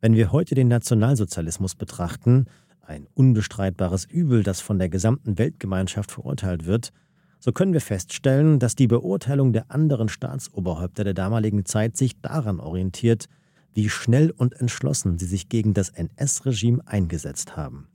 [0.00, 2.46] Wenn wir heute den Nationalsozialismus betrachten,
[2.80, 6.92] ein unbestreitbares Übel, das von der gesamten Weltgemeinschaft verurteilt wird,
[7.38, 12.60] so können wir feststellen, dass die Beurteilung der anderen Staatsoberhäupter der damaligen Zeit sich daran
[12.60, 13.26] orientiert,
[13.74, 17.88] wie schnell und entschlossen sie sich gegen das NS-Regime eingesetzt haben.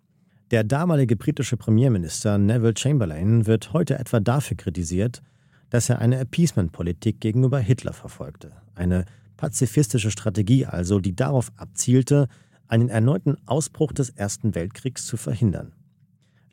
[0.52, 5.22] Der damalige britische Premierminister Neville Chamberlain wird heute etwa dafür kritisiert,
[5.70, 8.54] dass er eine Appeasement-Politik gegenüber Hitler verfolgte.
[8.74, 9.06] Eine
[9.36, 12.28] pazifistische Strategie also, die darauf abzielte,
[12.68, 15.74] einen erneuten Ausbruch des Ersten Weltkriegs zu verhindern.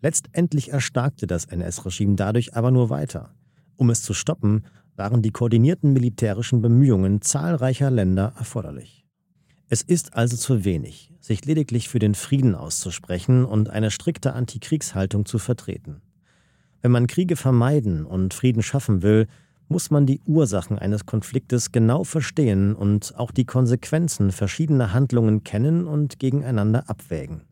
[0.01, 3.35] Letztendlich erstarkte das NS-Regime dadurch aber nur weiter.
[3.77, 4.65] Um es zu stoppen,
[4.97, 9.04] waren die koordinierten militärischen Bemühungen zahlreicher Länder erforderlich.
[9.69, 15.25] Es ist also zu wenig, sich lediglich für den Frieden auszusprechen und eine strikte Antikriegshaltung
[15.25, 16.03] zu vertreten.
[16.83, 19.27] Wenn man Kriege vermeiden und Frieden schaffen will,
[19.69, 25.87] muss man die Ursachen eines Konfliktes genau verstehen und auch die Konsequenzen verschiedener Handlungen kennen
[25.87, 27.43] und gegeneinander abwägen.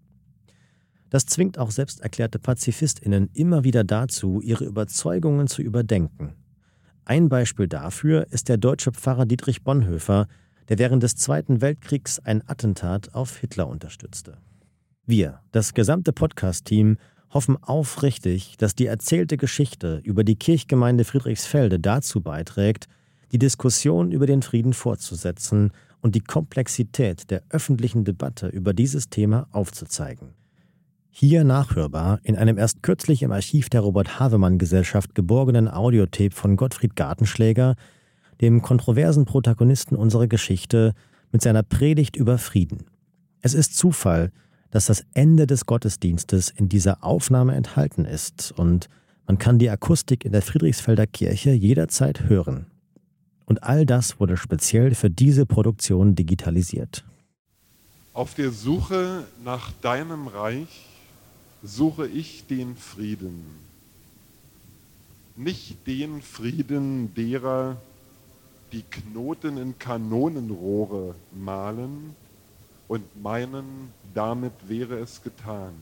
[1.09, 6.35] Das zwingt auch selbsterklärte Pazifistinnen immer wieder dazu, ihre Überzeugungen zu überdenken.
[7.05, 10.29] Ein Beispiel dafür ist der deutsche Pfarrer Dietrich Bonhoeffer,
[10.73, 14.39] der während des Zweiten Weltkriegs ein Attentat auf Hitler unterstützte.
[15.05, 16.97] Wir, das gesamte Podcast-Team,
[17.29, 22.89] hoffen aufrichtig, dass die erzählte Geschichte über die Kirchgemeinde Friedrichsfelde dazu beiträgt,
[23.33, 29.49] die Diskussion über den Frieden fortzusetzen und die Komplexität der öffentlichen Debatte über dieses Thema
[29.51, 30.31] aufzuzeigen.
[31.11, 36.57] Hier nachhörbar in einem erst kürzlich im Archiv der Robert Havemann Gesellschaft geborgenen Audiotape von
[36.57, 37.77] Gottfried Gartenschläger,
[38.43, 40.95] dem kontroversen Protagonisten unserer Geschichte,
[41.31, 42.85] mit seiner Predigt über Frieden.
[43.41, 44.31] Es ist Zufall,
[44.71, 48.89] dass das Ende des Gottesdienstes in dieser Aufnahme enthalten ist und
[49.27, 52.67] man kann die Akustik in der Friedrichsfelder Kirche jederzeit hören.
[53.47, 57.05] Und all das wurde speziell für diese Produktion digitalisiert.
[58.13, 60.87] Auf der Suche nach deinem Reich
[61.63, 63.45] suche ich den Frieden.
[65.37, 67.81] Nicht den Frieden derer,
[68.73, 72.17] die Knoten in Kanonenrohre malen
[72.89, 75.75] und meinen, damit wäre es getan.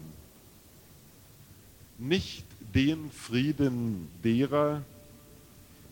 [1.99, 4.83] Nicht den Frieden derer,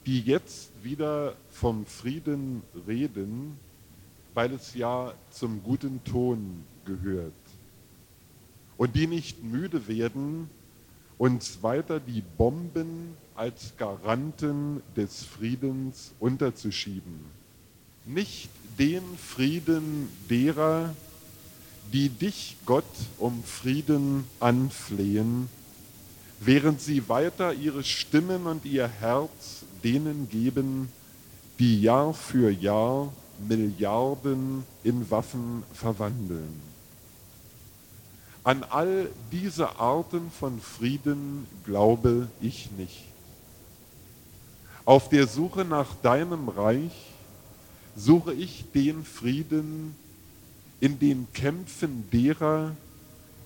[0.06, 3.58] die jetzt wieder vom Frieden reden,
[4.34, 7.32] weil es ja zum guten Ton gehört.
[8.76, 10.48] Und die nicht müde werden,
[11.18, 17.24] uns weiter die Bomben als Garanten des Friedens unterzuschieben.
[18.04, 20.94] Nicht den Frieden derer,
[21.92, 22.84] die dich, Gott,
[23.18, 25.48] um Frieden anflehen,
[26.40, 30.88] während sie weiter ihre Stimmen und ihr Herz denen geben,
[31.60, 33.12] die Jahr für Jahr
[33.46, 36.60] Milliarden in Waffen verwandeln.
[38.42, 43.04] An all diese Arten von Frieden glaube ich nicht.
[44.88, 47.12] Auf der Suche nach deinem Reich
[47.94, 49.94] suche ich den Frieden
[50.80, 52.74] in den Kämpfen derer,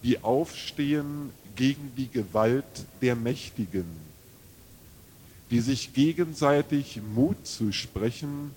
[0.05, 3.87] die aufstehen gegen die Gewalt der Mächtigen,
[5.51, 8.53] die sich gegenseitig Mut zu sprechen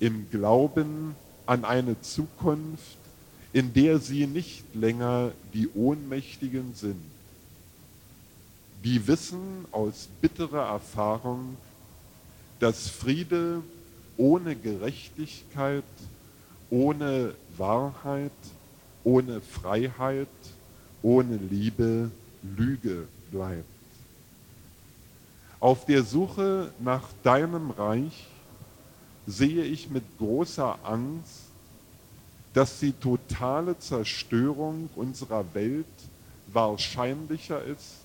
[0.00, 1.14] im Glauben
[1.44, 2.96] an eine Zukunft,
[3.52, 7.04] in der sie nicht länger die Ohnmächtigen sind.
[8.84, 11.58] Die wissen aus bitterer Erfahrung,
[12.60, 13.62] dass Friede
[14.16, 15.84] ohne Gerechtigkeit,
[16.70, 18.32] ohne Wahrheit,
[19.04, 20.28] ohne Freiheit,
[21.02, 22.10] ohne Liebe
[22.42, 23.64] Lüge bleibt.
[25.60, 28.26] Auf der Suche nach deinem Reich
[29.26, 31.42] sehe ich mit großer Angst,
[32.52, 35.86] dass die totale Zerstörung unserer Welt
[36.52, 37.96] wahrscheinlicher ist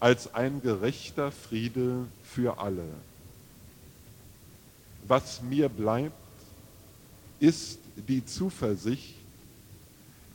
[0.00, 2.84] als ein gerechter Friede für alle.
[5.06, 6.14] Was mir bleibt,
[7.40, 7.78] ist
[8.08, 9.14] die Zuversicht,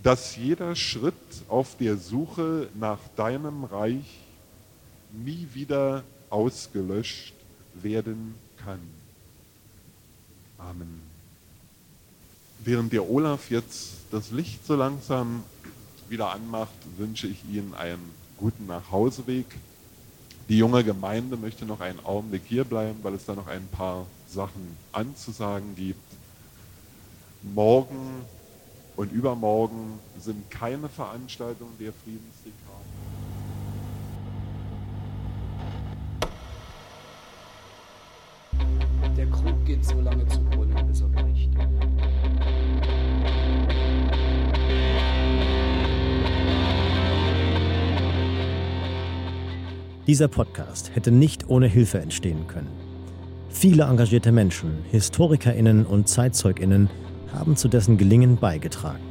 [0.04, 1.14] dass jeder Schritt
[1.48, 4.20] auf der Suche nach deinem Reich
[5.12, 7.34] nie wieder ausgelöscht
[7.74, 8.80] werden kann.
[10.58, 11.02] Amen.
[12.64, 15.44] Während der Olaf jetzt das Licht so langsam
[16.10, 19.46] wieder anmacht, wünsche ich Ihnen einen guten Nachhauseweg.
[20.50, 24.08] Die junge Gemeinde möchte noch einen Augenblick hier bleiben, weil es da noch ein paar
[24.28, 26.02] Sachen anzusagen gibt.
[27.44, 28.26] Morgen
[28.96, 32.58] und übermorgen sind keine Veranstaltungen der Friedensdekade.
[39.16, 40.40] Der Krug geht so lange zu
[50.10, 52.72] Dieser Podcast hätte nicht ohne Hilfe entstehen können.
[53.50, 56.90] Viele engagierte Menschen, HistorikerInnen und ZeitzeugInnen
[57.32, 59.04] haben zu dessen Gelingen beigetragen.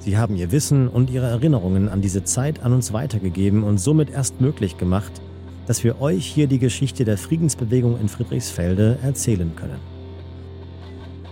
[0.00, 4.10] Sie haben ihr Wissen und ihre Erinnerungen an diese Zeit an uns weitergegeben und somit
[4.10, 5.12] erst möglich gemacht,
[5.68, 9.78] dass wir euch hier die Geschichte der Friedensbewegung in Friedrichsfelde erzählen können.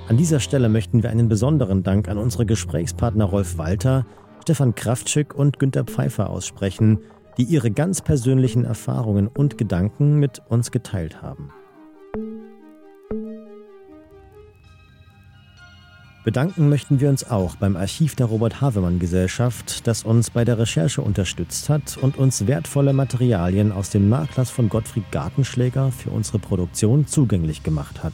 [0.06, 4.06] An dieser Stelle möchten wir einen besonderen Dank an unsere Gesprächspartner Rolf Walter,
[4.42, 7.00] Stefan Kraftschick und Günter Pfeiffer aussprechen,
[7.36, 11.50] die ihre ganz persönlichen Erfahrungen und Gedanken mit uns geteilt haben.
[16.24, 20.56] Bedanken möchten wir uns auch beim Archiv der Robert Havemann Gesellschaft, das uns bei der
[20.56, 26.38] Recherche unterstützt hat und uns wertvolle Materialien aus dem Nachlass von Gottfried Gartenschläger für unsere
[26.38, 28.12] Produktion zugänglich gemacht hat.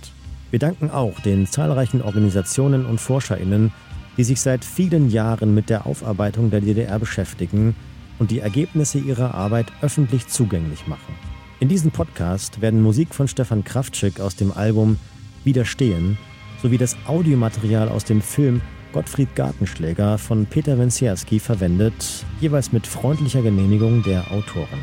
[0.50, 3.72] Wir danken auch den zahlreichen Organisationen und Forscherinnen,
[4.16, 7.76] die sich seit vielen Jahren mit der Aufarbeitung der DDR beschäftigen
[8.18, 11.14] und die Ergebnisse ihrer Arbeit öffentlich zugänglich machen.
[11.60, 14.98] In diesem Podcast werden Musik von Stefan Kraftschick aus dem Album
[15.44, 16.18] Widerstehen
[16.62, 18.60] sowie das Audiomaterial aus dem Film
[18.92, 24.80] Gottfried Gartenschläger von Peter Wensierski verwendet, jeweils mit freundlicher Genehmigung der Autoren.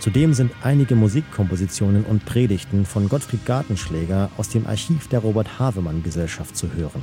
[0.00, 6.02] Zudem sind einige Musikkompositionen und Predigten von Gottfried Gartenschläger aus dem Archiv der Robert Havemann
[6.02, 7.02] Gesellschaft zu hören.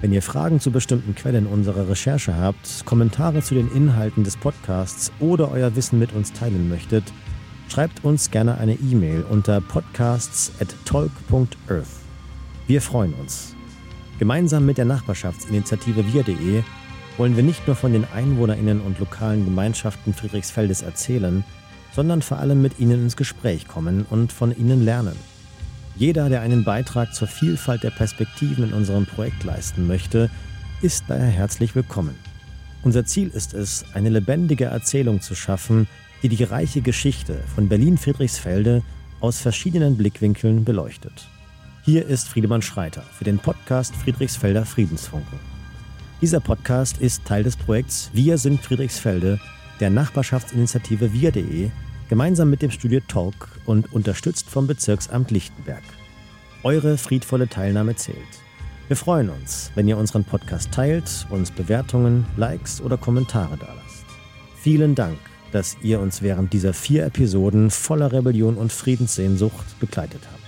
[0.00, 5.12] Wenn ihr Fragen zu bestimmten Quellen unserer Recherche habt, Kommentare zu den Inhalten des Podcasts
[5.20, 7.04] oder euer Wissen mit uns teilen möchtet,
[7.68, 11.86] schreibt uns gerne eine E-Mail unter podcasts@talk.earth.
[12.66, 13.54] Wir freuen uns.
[14.18, 16.62] Gemeinsam mit der Nachbarschaftsinitiative wir.de
[17.18, 21.44] wollen wir nicht nur von den EinwohnerInnen und lokalen Gemeinschaften Friedrichsfeldes erzählen,
[21.92, 25.16] sondern vor allem mit ihnen ins Gespräch kommen und von ihnen lernen.
[26.00, 30.30] Jeder, der einen Beitrag zur Vielfalt der Perspektiven in unserem Projekt leisten möchte,
[30.80, 32.14] ist daher herzlich willkommen.
[32.82, 35.86] Unser Ziel ist es, eine lebendige Erzählung zu schaffen,
[36.22, 38.82] die die reiche Geschichte von Berlin-Friedrichsfelde
[39.20, 41.28] aus verschiedenen Blickwinkeln beleuchtet.
[41.84, 45.38] Hier ist Friedemann Schreiter für den Podcast Friedrichsfelder Friedensfunken.
[46.22, 49.38] Dieser Podcast ist Teil des Projekts Wir sind Friedrichsfelde
[49.80, 51.70] der Nachbarschaftsinitiative wir.de
[52.10, 55.82] gemeinsam mit dem Studio Talk und unterstützt vom Bezirksamt Lichtenberg.
[56.62, 58.18] Eure friedvolle Teilnahme zählt.
[58.88, 64.04] Wir freuen uns, wenn ihr unseren Podcast teilt, uns Bewertungen, Likes oder Kommentare dalasst.
[64.60, 65.16] Vielen Dank
[65.52, 70.39] dass ihr uns während dieser vier Episoden voller Rebellion und Friedenssehnsucht begleitet habt.